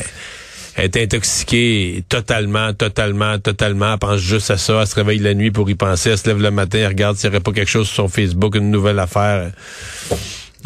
elle 0.77 0.85
est 0.85 0.97
intoxiquée 0.97 2.03
totalement, 2.07 2.71
totalement, 2.71 3.39
totalement. 3.39 3.93
Elle 3.93 3.99
pense 3.99 4.19
juste 4.19 4.51
à 4.51 4.57
ça. 4.57 4.81
Elle 4.81 4.87
se 4.87 4.93
réveille 4.93 5.17
la 5.17 5.33
nuit 5.33 5.49
pour 5.49 5.67
y 5.69 5.75
penser. 5.75 6.11
Elle 6.11 6.19
se 6.19 6.27
lève 6.27 6.39
le 6.39 6.51
matin, 6.51 6.77
elle 6.77 6.87
regarde 6.87 7.17
s'il 7.17 7.31
n'y 7.31 7.35
aurait 7.35 7.43
pas 7.43 7.51
quelque 7.51 7.69
chose 7.69 7.87
sur 7.87 8.03
son 8.03 8.09
Facebook, 8.09 8.55
une 8.55 8.69
nouvelle 8.69 8.99
affaire. 8.99 9.51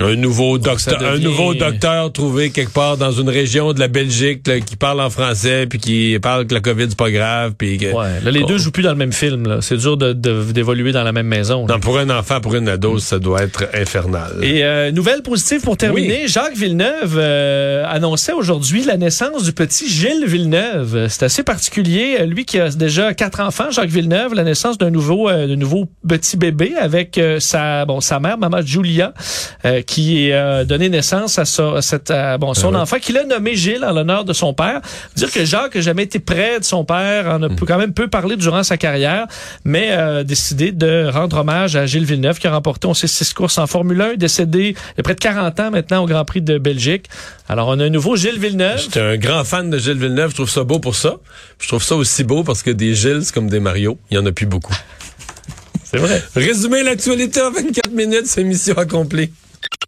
Un 0.04 0.16
nouveau 0.16 0.58
docteur, 0.58 1.02
un 1.02 1.18
nouveau 1.20 1.54
docteur 1.54 2.12
trouvé 2.12 2.50
quelque 2.50 2.72
part 2.74 2.98
dans 2.98 3.12
une 3.12 3.30
région 3.30 3.74
de 3.74 3.80
la 3.80 3.88
Belgique 3.88 4.48
là, 4.48 4.60
qui 4.60 4.76
parle 4.76 5.00
en 5.02 5.10
français 5.10 5.68
puis 5.68 5.80
qui 5.80 6.18
parle 6.22 6.48
que 6.48 6.54
la 6.54 6.60
COVID 6.60 6.86
c'est 6.90 6.98
pas 6.98 7.12
grave 7.12 7.54
puis 7.58 7.78
que- 7.78 7.92
Ouais, 7.94 8.20
là, 8.24 8.32
les 8.32 8.42
qu'on- 8.42 8.48
deux 8.48 8.58
jouent 8.58 8.72
plus 8.72 8.84
dans 8.84 8.90
le 8.92 8.96
même 8.96 9.14
film. 9.14 9.48
là. 9.48 9.58
C'est 9.62 9.78
dur 9.78 9.98
de- 9.98 10.14
de- 10.14 10.52
d'évoluer 10.52 10.92
dans 10.92 11.04
la 11.04 11.12
même 11.12 11.28
maison. 11.28 11.66
Non, 11.68 11.80
pour 11.80 11.98
un 12.00 12.10
enfant, 12.10 12.42
pour 12.42 12.56
une 12.56 12.68
ado, 12.70 12.98
ça 13.00 13.20
doit 13.20 13.44
être 13.44 13.68
infernal. 13.74 14.40
Et 14.42 14.64
euh, 14.64 14.92
nouvelle 14.92 15.22
positive 15.22 15.62
pour 15.62 15.78
terminer, 15.78 16.28
Jacques 16.28 16.56
Villeneuve 16.58 17.16
euh, 17.18 17.84
annonçait 17.88 18.34
aujourd'hui 18.34 18.84
la 18.84 18.98
naissance 18.98 19.44
du 19.44 19.54
petit 19.54 19.90
Gilles 19.90 20.26
Villeneuve. 20.26 21.08
C'est 21.10 21.24
assez 21.24 21.44
particulier. 21.44 22.18
Euh, 22.22 22.26
Lui 22.26 22.46
qui 22.46 22.60
a 22.60 22.70
déjà 22.70 23.14
quatre 23.14 23.40
enfants, 23.42 23.72
Jacques 23.72 23.90
Villeneuve, 23.90 24.34
la 24.34 24.44
naissance 24.44 24.78
d'un 24.78 24.90
nouveau, 24.90 25.30
euh, 25.30 25.56
nouveau 25.56 25.90
petit 26.08 26.38
bébé 26.38 26.74
avec 26.80 27.18
euh, 27.18 27.40
sa, 27.40 27.86
bon, 27.86 28.00
sa 28.02 28.20
mère, 28.20 28.38
maman 28.38 28.62
Julia, 28.66 29.14
euh, 29.66 29.82
qui 29.92 30.32
a 30.32 30.64
donné 30.64 30.88
naissance 30.88 31.38
à, 31.38 31.44
sa- 31.44 31.76
à 31.76 31.82
cette, 31.82 32.12
à, 32.12 32.38
bon, 32.38 32.54
son 32.54 32.74
Ah 32.76 32.80
enfant, 32.82 32.98
qu'il 32.98 33.18
a 33.18 33.26
nommé 33.26 33.56
Gilles 33.58 33.84
en 33.84 33.92
l'honneur 33.92 34.24
de 34.24 34.32
son 34.32 34.54
père. 34.54 34.80
Dire 35.18 35.30
que 35.30 35.44
Jacques 35.44 35.76
n'a 35.76 35.82
jamais 35.82 36.04
été 36.04 36.20
près 36.20 36.60
de 36.62 36.64
son 36.64 36.86
père, 36.86 37.28
en 37.28 37.44
a 37.44 37.50
peu- 37.50 37.66
quand 37.66 37.78
même 37.78 37.94
peu 37.94 38.08
parlé 38.08 38.38
durant 38.38 38.64
sa 38.64 38.78
carrière, 38.78 39.28
mais 39.66 39.90
euh, 39.92 40.24
décidé 40.24 40.72
de 40.72 41.10
rendre 41.12 41.36
hommage 41.38 41.76
à 41.76 41.86
Gilles 41.88 42.06
Villeneuve 42.06 42.40
qui 42.40 42.48
a 42.48 42.52
remporté, 42.54 42.88
on 42.88 42.94
sait, 42.94 43.08
six 43.08 43.34
courses 43.34 43.58
en 43.58 43.68
Formule 43.68 44.02
1, 44.02 44.14
décédé 44.16 44.76
il 44.78 44.98
y 44.98 45.02
a 45.02 45.04
près 45.04 45.16
de 45.16 45.20
40 45.20 45.60
ans 45.60 45.72
maintenant 45.72 46.04
au 46.04 46.08
Grand 46.08 46.24
Prix 46.24 46.42
de 46.42 46.58
Belgique. 46.58 47.08
Alors, 47.50 47.68
on 47.68 47.78
a 47.82 47.84
un 47.84 47.90
nouveau 47.90 48.16
Gilles 48.16 48.40
Villeneuve. 48.40 48.80
J'étais 48.82 49.02
un 49.02 49.18
grand 49.18 49.44
fan 49.44 49.70
de 49.70 49.78
Gilles 49.78 49.98
Villeneuve. 50.00 50.30
Je 50.30 50.36
trouve 50.36 50.50
ça 50.50 50.64
beau 50.64 50.80
pour 50.80 50.96
ça. 50.96 51.16
Je 51.60 51.68
trouve 51.68 51.84
ça 51.84 51.96
aussi 51.96 52.24
beau 52.24 52.46
parce 52.46 52.64
que 52.64 52.72
des 52.72 52.96
Gilles, 52.96 53.24
comme 53.34 53.50
des 53.50 53.60
Mario. 53.60 53.98
Il 54.10 54.16
y 54.16 54.18
en 54.18 54.26
a 54.26 54.32
plus 54.32 54.46
beaucoup. 54.46 54.74
C'est 55.84 55.98
vrai. 55.98 56.24
Résumer 56.34 56.82
l'actualité 56.84 57.42
en 57.42 57.52
24 57.52 57.92
minutes, 57.92 58.26
c'est 58.28 58.46
mission 58.46 58.78
accomplie. 58.78 59.32